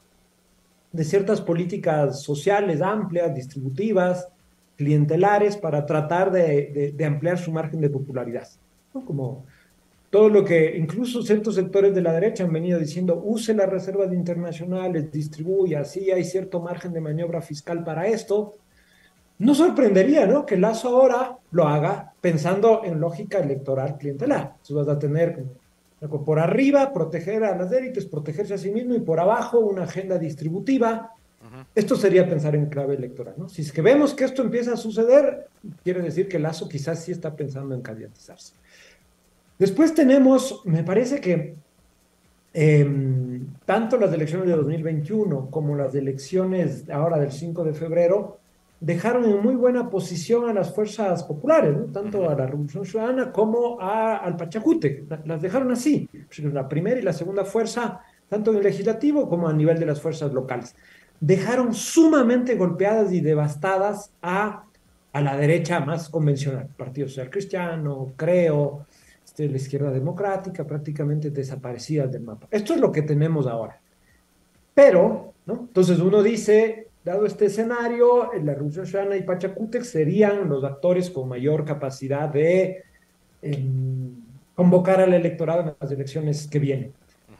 de 0.92 1.04
ciertas 1.04 1.42
políticas 1.42 2.22
sociales 2.22 2.82
amplias, 2.82 3.34
distributivas, 3.34 4.28
clientelares, 4.76 5.58
para 5.58 5.86
tratar 5.86 6.32
de, 6.32 6.94
de, 6.96 7.06
ampliar 7.06 7.38
su 7.38 7.52
margen 7.52 7.82
de 7.82 7.90
popularidad. 7.90 8.48
Como 9.06 9.46
todo 10.10 10.30
lo 10.30 10.44
que 10.44 10.78
incluso 10.78 11.22
ciertos 11.22 11.56
sectores 11.56 11.94
de 11.94 12.02
la 12.02 12.14
derecha 12.14 12.44
han 12.44 12.54
venido 12.54 12.80
diciendo, 12.80 13.22
use 13.24 13.54
las 13.54 13.70
reservas 13.70 14.12
internacionales, 14.14 15.12
distribuya, 15.12 15.82
así 15.82 16.12
hay 16.12 16.24
cierto 16.24 16.62
margen 16.62 16.94
de 16.94 17.02
maniobra 17.02 17.42
fiscal 17.42 17.84
para 17.84 18.08
esto. 18.08 18.56
No 19.38 19.54
sorprendería, 19.54 20.26
¿no? 20.26 20.46
Que 20.46 20.58
Lazo 20.58 20.90
ahora 20.90 21.38
lo 21.52 21.68
haga 21.68 22.14
pensando 22.20 22.82
en 22.84 23.00
lógica 23.00 23.40
electoral 23.40 23.98
clientelar. 23.98 24.54
Entonces 24.56 24.76
vas 24.76 24.88
a 24.90 25.00
tener 25.00 25.46
por 26.08 26.40
arriba, 26.40 26.94
proteger 26.94 27.44
a 27.44 27.58
las 27.58 27.72
élites, 27.72 28.06
protegerse 28.06 28.54
a 28.54 28.58
sí 28.58 28.72
mismo, 28.72 28.96
y 28.96 29.00
por 29.00 29.20
abajo, 29.20 29.60
una 29.60 29.84
agenda 29.84 30.18
distributiva. 30.18 31.14
Esto 31.74 31.96
sería 31.96 32.28
pensar 32.28 32.56
en 32.56 32.68
clave 32.68 32.96
electoral, 32.96 33.36
¿no? 33.38 33.50
Si 33.50 33.62
es 33.62 33.72
que 33.72 33.82
vemos 33.82 34.14
que 34.14 34.26
esto 34.26 34.42
empieza 34.42 34.74
a 34.74 34.78
suceder, 34.78 35.48
quiere 35.84 36.02
decir 36.02 36.28
que 36.28 36.40
Lazo 36.40 36.68
quizás 36.68 37.04
sí 37.04 37.12
está 37.12 37.36
pensando 37.36 37.76
en 37.76 37.82
candidatizarse. 37.82 38.54
Después 39.58 39.94
tenemos, 39.94 40.62
me 40.66 40.84
parece 40.84 41.20
que 41.20 41.56
em, 42.54 43.48
tanto 43.66 43.98
las 43.98 44.14
elecciones 44.14 44.48
de 44.48 44.56
2021 44.56 45.50
como 45.50 45.76
las 45.76 45.96
elecciones 45.96 46.90
ahora 46.90 47.20
del 47.20 47.32
5 47.32 47.64
de 47.64 47.74
febrero 47.74 48.39
dejaron 48.80 49.26
en 49.26 49.42
muy 49.42 49.56
buena 49.56 49.90
posición 49.90 50.50
a 50.50 50.54
las 50.54 50.74
fuerzas 50.74 51.24
populares, 51.24 51.76
tanto 51.92 52.30
a 52.30 52.36
la 52.36 52.46
Revolución 52.46 52.86
Ciudadana 52.86 53.32
como 53.32 53.80
a, 53.80 54.18
al 54.18 54.38
Pachacute. 54.38 55.06
Las 55.26 55.42
dejaron 55.42 55.72
así, 55.72 56.10
la 56.38 56.68
primera 56.68 57.00
y 57.00 57.04
la 57.04 57.14
segunda 57.14 57.44
fuerza, 57.44 58.02
tanto 58.30 58.52
en 58.52 58.58
el 58.58 58.64
legislativo 58.64 59.28
como 59.28 59.48
a 59.48 59.54
nivel 59.54 59.80
de 59.80 59.86
las 59.86 60.02
fuerzas 60.02 60.34
locales. 60.34 60.76
Dejaron 61.20 61.74
sumamente 61.74 62.56
golpeadas 62.56 63.12
y 63.12 63.20
devastadas 63.20 64.12
a, 64.22 64.64
a 65.12 65.22
la 65.22 65.36
derecha 65.36 65.82
más 65.82 66.08
convencional, 66.08 66.68
Partido 66.78 67.10
Social 67.10 67.30
Cristiano, 67.30 68.14
Creo, 68.16 68.86
este, 69.26 69.50
la 69.50 69.58
izquierda 69.58 69.92
democrática, 69.92 70.66
prácticamente 70.66 71.30
desaparecidas 71.30 72.12
del 72.12 72.24
mapa. 72.24 72.48
Esto 72.52 72.74
es 72.74 72.80
lo 72.80 72.92
que 72.92 73.02
tenemos 73.02 73.48
ahora. 73.48 73.80
Pero, 74.74 75.34
¿no? 75.46 75.54
entonces 75.68 76.00
uno 76.00 76.24
dice, 76.24 76.89
Dado 77.04 77.26
este 77.26 77.46
escenario, 77.46 78.32
la 78.44 78.54
Revolución 78.54 78.86
Ciudadana 78.86 79.16
y 79.16 79.24
Pachacútec 79.24 79.84
serían 79.84 80.50
los 80.50 80.64
actores 80.64 81.10
con 81.10 81.30
mayor 81.30 81.64
capacidad 81.64 82.28
de 82.28 82.84
em, 83.42 84.16
convocar 84.54 85.00
al 85.00 85.14
electorado 85.14 85.62
en 85.62 85.76
las 85.80 85.92
elecciones 85.92 86.48
que 86.48 86.60
vienen. 86.60 86.94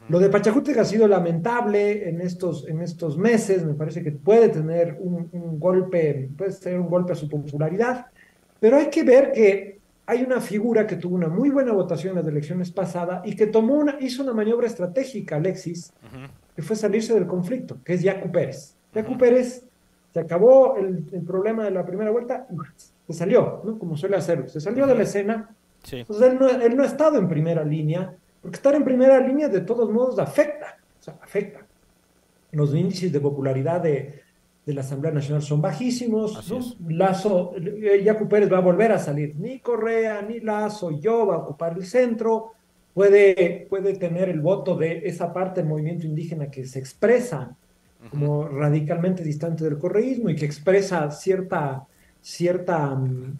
Lo 0.08 0.18
de 0.18 0.30
Pachacútec 0.30 0.78
ha 0.78 0.84
sido 0.84 1.06
lamentable 1.06 2.08
en 2.08 2.20
estos, 2.20 2.66
en 2.66 2.80
estos 2.80 3.18
meses, 3.18 3.64
me 3.64 3.74
parece 3.74 4.02
que 4.02 4.12
puede 4.12 4.48
tener 4.48 4.96
un, 4.98 5.28
un 5.30 5.60
golpe, 5.60 6.30
puede 6.36 6.52
tener 6.54 6.80
un 6.80 6.88
golpe 6.88 7.12
a 7.12 7.16
su 7.16 7.28
popularidad, 7.28 8.06
pero 8.58 8.78
hay 8.78 8.88
que 8.88 9.04
ver 9.04 9.30
que 9.30 9.78
hay 10.06 10.22
una 10.22 10.40
figura 10.40 10.86
que 10.86 10.96
tuvo 10.96 11.14
una 11.14 11.28
muy 11.28 11.50
buena 11.50 11.72
votación 11.72 12.18
en 12.18 12.24
las 12.24 12.32
elecciones 12.32 12.72
pasadas 12.72 13.20
y 13.24 13.36
que 13.36 13.46
tomó 13.46 13.74
una, 13.74 13.98
hizo 14.00 14.24
una 14.24 14.32
maniobra 14.32 14.66
estratégica, 14.66 15.36
Alexis, 15.36 15.92
que 16.56 16.62
fue 16.62 16.74
salirse 16.74 17.14
del 17.14 17.28
conflicto, 17.28 17.78
que 17.84 17.94
es 17.94 18.02
Yacu 18.02 18.32
Pérez. 18.32 18.79
Pérez 19.18 19.64
se 20.12 20.20
acabó 20.20 20.76
el, 20.76 21.04
problema 21.26 21.64
de 21.64 21.70
la 21.70 21.84
primera 21.84 22.10
vuelta, 22.10 22.46
se 23.06 23.12
salió, 23.12 23.62
¿no? 23.64 23.78
como 23.78 23.96
suele 23.96 24.16
hacerlo, 24.16 24.48
se 24.48 24.60
salió 24.60 24.86
de 24.86 24.94
la 24.94 25.02
escena. 25.02 25.50
Entonces 25.90 26.32
él 26.32 26.38
no, 26.38 26.48
él 26.48 26.76
no 26.76 26.82
ha 26.82 26.86
estado 26.86 27.18
en 27.18 27.28
primera 27.28 27.64
línea, 27.64 28.14
porque 28.42 28.56
estar 28.56 28.74
en 28.74 28.84
primera 28.84 29.20
línea 29.20 29.48
de 29.48 29.60
todos 29.60 29.90
modos 29.90 30.18
afecta, 30.18 30.78
o 30.98 31.02
sea, 31.02 31.16
afecta. 31.22 31.60
Los 32.52 32.74
índices 32.74 33.12
de 33.12 33.20
popularidad 33.20 33.80
de, 33.80 34.20
de 34.66 34.74
la 34.74 34.82
Asamblea 34.82 35.12
Nacional 35.12 35.42
son 35.42 35.60
bajísimos. 35.60 36.50
Lazo, 36.88 37.54
Yacu 37.56 38.28
Pérez 38.28 38.52
va 38.52 38.58
a 38.58 38.62
volver 38.62 38.92
a 38.92 38.98
salir. 38.98 39.36
Ni 39.36 39.60
Correa, 39.60 40.22
ni 40.22 40.40
Lazo, 40.40 40.90
yo 41.00 41.26
va 41.26 41.36
a 41.36 41.38
ocupar 41.38 41.76
el 41.76 41.86
centro. 41.86 42.52
Puede, 42.92 43.66
puede 43.70 43.94
tener 43.94 44.28
el 44.28 44.40
voto 44.40 44.76
de 44.76 45.02
esa 45.04 45.32
parte 45.32 45.60
del 45.60 45.68
movimiento 45.68 46.06
indígena 46.06 46.50
que 46.50 46.66
se 46.66 46.80
expresa 46.80 47.56
como 48.08 48.48
radicalmente 48.48 49.22
distante 49.22 49.64
del 49.64 49.78
correísmo 49.78 50.30
y 50.30 50.36
que 50.36 50.46
expresa 50.46 51.10
cierta, 51.10 51.86
cierta, 52.20 52.94
mm, 52.94 53.38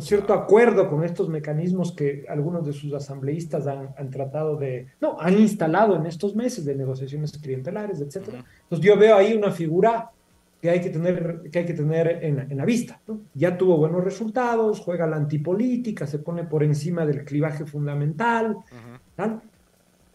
cierto 0.00 0.32
acuerdo 0.32 0.88
con 0.88 1.04
estos 1.04 1.28
mecanismos 1.28 1.92
que 1.92 2.24
algunos 2.28 2.64
de 2.64 2.72
sus 2.72 2.92
asambleístas 2.94 3.66
han, 3.66 3.90
han, 3.98 4.10
tratado 4.10 4.56
de, 4.56 4.88
no, 5.00 5.20
han 5.20 5.38
instalado 5.38 5.96
en 5.96 6.06
estos 6.06 6.34
meses 6.34 6.64
de 6.64 6.74
negociaciones 6.74 7.36
clientelares, 7.38 8.00
etcétera. 8.00 8.44
Entonces 8.62 8.86
yo 8.86 8.96
veo 8.96 9.16
ahí 9.16 9.34
una 9.34 9.50
figura 9.50 10.10
que 10.62 10.70
hay 10.70 10.80
que 10.80 10.88
tener, 10.88 11.42
que 11.52 11.58
hay 11.58 11.66
que 11.66 11.74
tener 11.74 12.24
en, 12.24 12.50
en 12.50 12.56
la 12.56 12.64
vista. 12.64 12.98
Ya 13.34 13.58
tuvo 13.58 13.76
buenos 13.76 14.02
resultados, 14.02 14.80
juega 14.80 15.06
la 15.06 15.16
antipolítica, 15.16 16.06
se 16.06 16.20
pone 16.20 16.44
por 16.44 16.62
encima 16.62 17.04
del 17.04 17.22
clivaje 17.24 17.66
fundamental. 17.66 18.56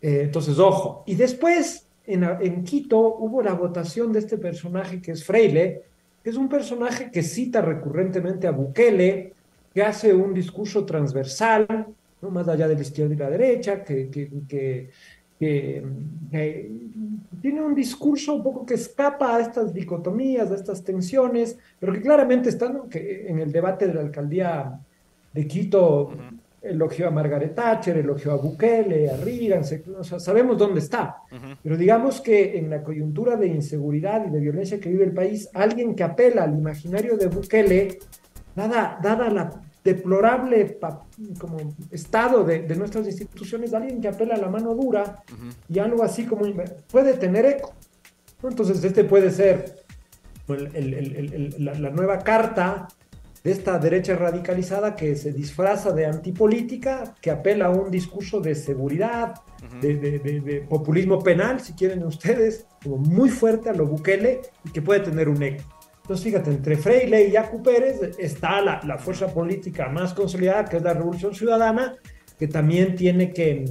Eh, 0.02 0.22
entonces, 0.24 0.58
ojo. 0.58 1.04
Y 1.06 1.14
después 1.14 1.89
en, 2.10 2.64
Quito 2.64 3.00
hubo 3.00 3.42
la 3.42 3.54
votación 3.54 4.12
de 4.12 4.20
este 4.20 4.38
personaje 4.38 5.02
que 5.02 5.12
es 5.12 5.24
Freile, 5.24 5.84
que 6.24 6.30
es 6.32 6.36
un 6.36 6.50
personaje 6.50 7.12
que 7.12 7.22
cita 7.22 7.62
recurrentemente 7.62 8.48
a 8.48 8.52
Bukele, 8.52 9.34
que 9.74 9.84
hace 9.84 10.14
un 10.14 10.34
discurso 10.34 10.86
transversal, 10.86 11.88
¿no? 12.22 12.30
más 12.32 12.48
allá 12.48 12.68
de 12.68 12.76
la 12.76 12.82
izquierda 12.82 13.14
y 13.14 13.18
la 13.18 13.30
derecha, 13.30 13.84
que, 13.84 14.10
que, 14.10 14.30
que, 14.48 14.90
tiene 17.42 17.62
un 17.62 17.74
discurso 17.74 18.36
un 18.36 18.44
poco 18.44 18.66
que 18.66 18.74
escapa 18.74 19.38
a 19.38 19.40
estas 19.40 19.74
dicotomías, 19.74 20.52
a 20.52 20.56
estas 20.56 20.84
tensiones, 20.84 21.58
pero 21.80 21.94
que 21.94 22.02
claramente 22.02 22.50
están 22.50 22.82
en 22.92 23.40
el 23.40 23.52
debate 23.52 23.88
de 23.88 23.94
la 23.94 24.02
alcaldía 24.02 24.80
de 25.32 25.48
Quito, 25.48 26.12
elogió 26.62 27.08
a 27.08 27.12
Margaret 27.12 27.56
Thatcher, 27.56 27.98
elogió 27.98 28.32
a 28.32 28.36
Bukele, 28.36 29.10
a 29.10 29.18
Reagan, 29.18 29.64
sabemos 30.20 30.58
dónde 30.58 30.80
está. 30.80 31.18
Pero 31.64 31.78
digamos 31.78 32.22
que 32.22 32.58
en 32.58 32.70
la 32.70 32.84
coyuntura 32.84 33.36
de 33.36 33.48
inseguridad 33.48 34.26
y 34.28 34.30
de 34.30 34.40
violencia 34.40 34.80
que 34.80 34.90
vive 34.90 35.06
el 35.06 35.14
país, 35.14 35.50
alguien 35.54 35.96
que 35.96 36.04
apela 36.04 36.44
al 36.44 36.58
imaginario 36.58 37.18
de 37.18 37.28
Bukele, 37.28 38.00
dada, 38.56 39.00
dada 39.02 39.30
la 39.30 39.62
deplorable 39.84 40.78
como 41.40 41.58
estado 41.90 42.44
de, 42.44 42.76
nuestras 42.76 43.08
instituciones, 43.08 43.74
alguien 43.74 44.02
que 44.02 44.10
apela 44.10 44.36
a 44.36 44.38
la 44.38 44.50
mano 44.50 44.76
dura 44.76 45.24
y 45.68 45.80
algo 45.80 46.04
así 46.04 46.26
como 46.26 46.46
puede 46.92 47.14
tener 47.14 47.46
eco. 47.46 47.74
Entonces, 48.44 48.84
este 48.84 49.04
puede 49.04 49.32
ser 49.32 49.84
la 50.48 51.90
nueva 51.92 52.20
carta 52.20 52.88
de 53.44 53.52
esta 53.52 53.78
derecha 53.80 54.16
radicalizada 54.16 54.96
que 54.96 55.16
se 55.16 55.32
disfraza 55.32 55.92
de 55.92 56.06
antipolítica, 56.06 57.16
que 57.22 57.32
apela 57.32 57.68
a 57.68 57.70
un 57.70 57.90
discurso 57.90 58.40
de 58.40 58.56
seguridad, 58.56 59.36
de, 59.82 60.66
populismo 60.70 61.20
penal, 61.20 61.60
si 61.60 61.74
quieren 61.74 62.04
ustedes, 62.04 62.66
como 62.84 62.98
muy 62.98 63.30
fuerte 63.30 63.70
a 63.70 63.74
lo 63.74 63.86
Bukele 63.86 64.42
y 64.66 64.72
que 64.72 64.82
puede 64.82 65.02
tener 65.02 65.30
un 65.30 65.42
eco. 65.42 65.64
Entonces, 66.02 66.24
fíjate, 66.24 66.50
entre 66.50 66.76
Freire 66.76 67.28
y 67.28 67.32
Yacu 67.32 67.62
Pérez 67.62 68.02
está 68.18 68.62
la, 68.62 68.82
la 68.84 68.98
fuerza 68.98 69.28
política 69.28 69.90
más 69.90 70.14
consolidada, 70.14 70.66
que 70.66 70.78
es 70.78 70.84
la 70.84 70.94
Revolución 70.94 71.36
Ciudadana, 71.36 71.96
que 72.38 72.48
también 72.48 72.96
tiene 72.96 73.32
que, 73.32 73.66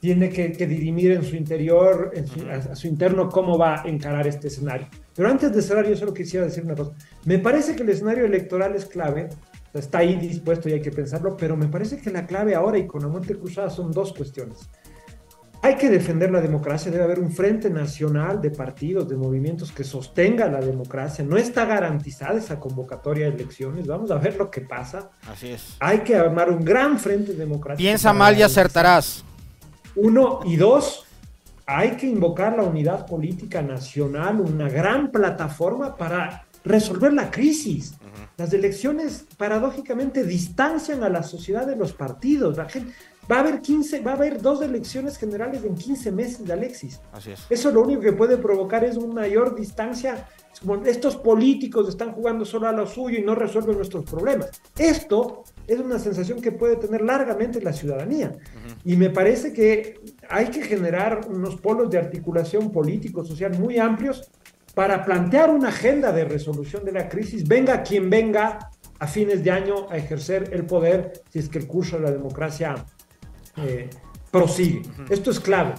tiene 0.00 0.28
que, 0.30 0.48
dirimir 0.66 1.12
en 1.12 1.24
su 1.24 1.36
interior, 1.36 2.12
en 2.14 2.26
su, 2.26 2.48
a, 2.48 2.74
su 2.74 2.86
interno, 2.86 3.28
cómo 3.28 3.58
va 3.58 3.82
a 3.82 3.88
encarar 3.88 4.26
este 4.26 4.48
escenario. 4.48 4.86
Pero 5.14 5.28
antes 5.28 5.52
de 5.52 5.62
cerrar, 5.62 5.86
yo 5.88 5.96
solo 5.96 6.14
quisiera 6.14 6.46
decir 6.46 6.64
una 6.64 6.74
cosa. 6.74 6.92
Me 7.24 7.38
parece 7.38 7.74
que 7.74 7.82
el 7.82 7.88
escenario 7.88 8.24
electoral 8.24 8.74
es 8.76 8.86
clave, 8.86 9.28
está 9.74 9.98
ahí 9.98 10.16
dispuesto 10.16 10.68
y 10.68 10.72
hay 10.72 10.82
que 10.82 10.92
pensarlo, 10.92 11.36
pero 11.36 11.56
me 11.56 11.66
parece 11.66 11.98
que 11.98 12.10
la 12.10 12.26
clave 12.26 12.54
ahora 12.54 12.78
y 12.78 12.86
con 12.86 13.02
la 13.02 13.08
muerte 13.08 13.36
cruzada 13.36 13.70
son 13.70 13.92
dos 13.92 14.12
cuestiones. 14.12 14.68
Hay 15.60 15.74
que 15.74 15.90
defender 15.90 16.30
la 16.30 16.40
democracia, 16.40 16.92
debe 16.92 17.02
haber 17.02 17.18
un 17.18 17.32
frente 17.32 17.68
nacional 17.68 18.40
de 18.40 18.52
partidos, 18.52 19.08
de 19.08 19.16
movimientos 19.16 19.72
que 19.72 19.82
sostenga 19.82 20.46
la 20.46 20.60
democracia. 20.60 21.24
No 21.24 21.36
está 21.36 21.64
garantizada 21.64 22.38
esa 22.38 22.60
convocatoria 22.60 23.26
de 23.26 23.34
elecciones, 23.34 23.84
vamos 23.88 24.12
a 24.12 24.18
ver 24.18 24.36
lo 24.36 24.52
que 24.52 24.60
pasa. 24.60 25.10
Así 25.28 25.48
es. 25.48 25.74
Hay 25.80 26.00
que 26.00 26.14
armar 26.14 26.48
un 26.48 26.64
gran 26.64 26.96
frente 26.96 27.32
democrático. 27.32 27.78
Piensa 27.78 28.12
mal 28.12 28.38
y 28.38 28.42
acertarás. 28.42 29.24
Uno 30.00 30.40
y 30.44 30.56
dos, 30.56 31.04
hay 31.66 31.96
que 31.96 32.06
invocar 32.06 32.56
la 32.56 32.62
unidad 32.62 33.06
política 33.06 33.62
nacional, 33.62 34.40
una 34.40 34.68
gran 34.68 35.10
plataforma 35.10 35.96
para 35.96 36.46
resolver 36.64 37.12
la 37.12 37.30
crisis. 37.30 37.94
Las 38.36 38.52
elecciones 38.52 39.26
paradójicamente 39.36 40.22
distancian 40.24 41.02
a 41.02 41.08
la 41.08 41.24
sociedad 41.24 41.66
de 41.66 41.74
los 41.74 41.92
partidos. 41.92 42.56
La 42.56 42.68
gente, 42.68 42.92
va 43.30 43.38
a 43.38 43.40
haber 43.40 43.60
15, 43.60 44.00
va 44.00 44.12
a 44.12 44.14
haber 44.14 44.40
dos 44.40 44.62
elecciones 44.62 45.18
generales 45.18 45.64
en 45.64 45.74
15 45.74 46.12
meses 46.12 46.46
de 46.46 46.52
Alexis. 46.52 47.00
Así 47.12 47.32
es. 47.32 47.46
Eso 47.50 47.70
lo 47.72 47.82
único 47.82 48.00
que 48.00 48.12
puede 48.12 48.36
provocar 48.36 48.84
es 48.84 48.96
una 48.96 49.22
mayor 49.22 49.54
distancia. 49.56 50.28
como 50.60 50.76
estos 50.86 51.16
políticos 51.16 51.88
están 51.88 52.12
jugando 52.12 52.44
solo 52.44 52.68
a 52.68 52.72
lo 52.72 52.86
suyo 52.86 53.18
y 53.18 53.22
no 53.22 53.34
resuelven 53.34 53.76
nuestros 53.76 54.04
problemas. 54.04 54.50
Esto 54.76 55.44
es 55.68 55.78
una 55.78 55.98
sensación 55.98 56.40
que 56.40 56.50
puede 56.50 56.76
tener 56.76 57.02
largamente 57.02 57.60
la 57.60 57.74
ciudadanía. 57.74 58.32
Y 58.84 58.96
me 58.96 59.10
parece 59.10 59.52
que 59.52 60.00
hay 60.28 60.46
que 60.46 60.62
generar 60.62 61.20
unos 61.28 61.56
polos 61.56 61.90
de 61.90 61.98
articulación 61.98 62.72
político-social 62.72 63.56
muy 63.58 63.78
amplios 63.78 64.30
para 64.74 65.04
plantear 65.04 65.50
una 65.50 65.68
agenda 65.68 66.10
de 66.10 66.24
resolución 66.24 66.84
de 66.84 66.92
la 66.92 67.08
crisis, 67.08 67.46
venga 67.46 67.82
quien 67.82 68.08
venga 68.08 68.70
a 68.98 69.06
fines 69.06 69.44
de 69.44 69.50
año 69.50 69.90
a 69.90 69.96
ejercer 69.96 70.50
el 70.52 70.64
poder 70.64 71.12
si 71.30 71.40
es 71.40 71.48
que 71.48 71.58
el 71.58 71.66
curso 71.66 71.96
de 71.96 72.04
la 72.04 72.10
democracia 72.12 72.86
eh, 73.56 73.90
prosigue. 74.30 74.82
Esto 75.10 75.30
es 75.30 75.38
clave. 75.38 75.74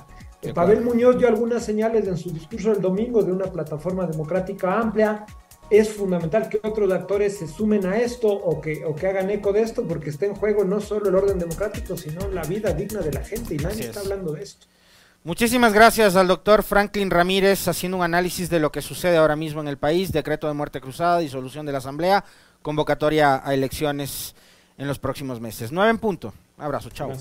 Pavel 0.53 0.81
Muñoz 0.81 1.17
dio 1.17 1.27
algunas 1.27 1.65
señales 1.65 2.07
en 2.07 2.17
su 2.17 2.31
discurso 2.31 2.71
del 2.71 2.81
domingo 2.81 3.23
de 3.23 3.31
una 3.31 3.45
plataforma 3.45 4.05
democrática 4.05 4.79
amplia 4.79 5.25
es 5.69 5.89
fundamental 5.93 6.49
que 6.49 6.59
otros 6.63 6.91
actores 6.91 7.37
se 7.37 7.47
sumen 7.47 7.85
a 7.85 7.97
esto 7.97 8.27
o 8.27 8.59
que, 8.59 8.83
o 8.85 8.95
que 8.95 9.07
hagan 9.07 9.29
eco 9.29 9.53
de 9.53 9.61
esto, 9.61 9.87
porque 9.87 10.09
está 10.09 10.25
en 10.25 10.35
juego 10.35 10.63
no 10.63 10.81
solo 10.81 11.09
el 11.09 11.15
orden 11.15 11.39
democrático, 11.39 11.97
sino 11.97 12.27
la 12.29 12.43
vida 12.43 12.73
digna 12.73 13.01
de 13.01 13.11
la 13.11 13.23
gente, 13.23 13.55
y 13.55 13.57
nadie 13.57 13.85
está 13.85 13.99
hablando 13.99 14.33
de 14.33 14.43
esto. 14.43 14.67
Muchísimas 15.23 15.73
gracias 15.73 16.15
al 16.15 16.27
doctor 16.27 16.63
Franklin 16.63 17.09
Ramírez 17.09 17.67
haciendo 17.67 17.97
un 17.97 18.03
análisis 18.03 18.49
de 18.49 18.59
lo 18.59 18.71
que 18.71 18.81
sucede 18.81 19.17
ahora 19.17 19.35
mismo 19.35 19.59
en 19.59 19.67
el 19.67 19.77
país, 19.77 20.11
decreto 20.11 20.47
de 20.47 20.53
muerte 20.53 20.79
cruzada, 20.79 21.19
disolución 21.19 21.65
de 21.65 21.73
la 21.73 21.79
Asamblea, 21.79 22.23
convocatoria 22.61 23.41
a 23.43 23.53
elecciones 23.53 24.33
en 24.77 24.87
los 24.87 24.97
próximos 24.97 25.41
meses. 25.41 25.71
Nueve 25.73 25.91
en 25.91 25.97
punto. 25.97 26.33
Abrazo, 26.57 26.89
chao. 26.89 27.11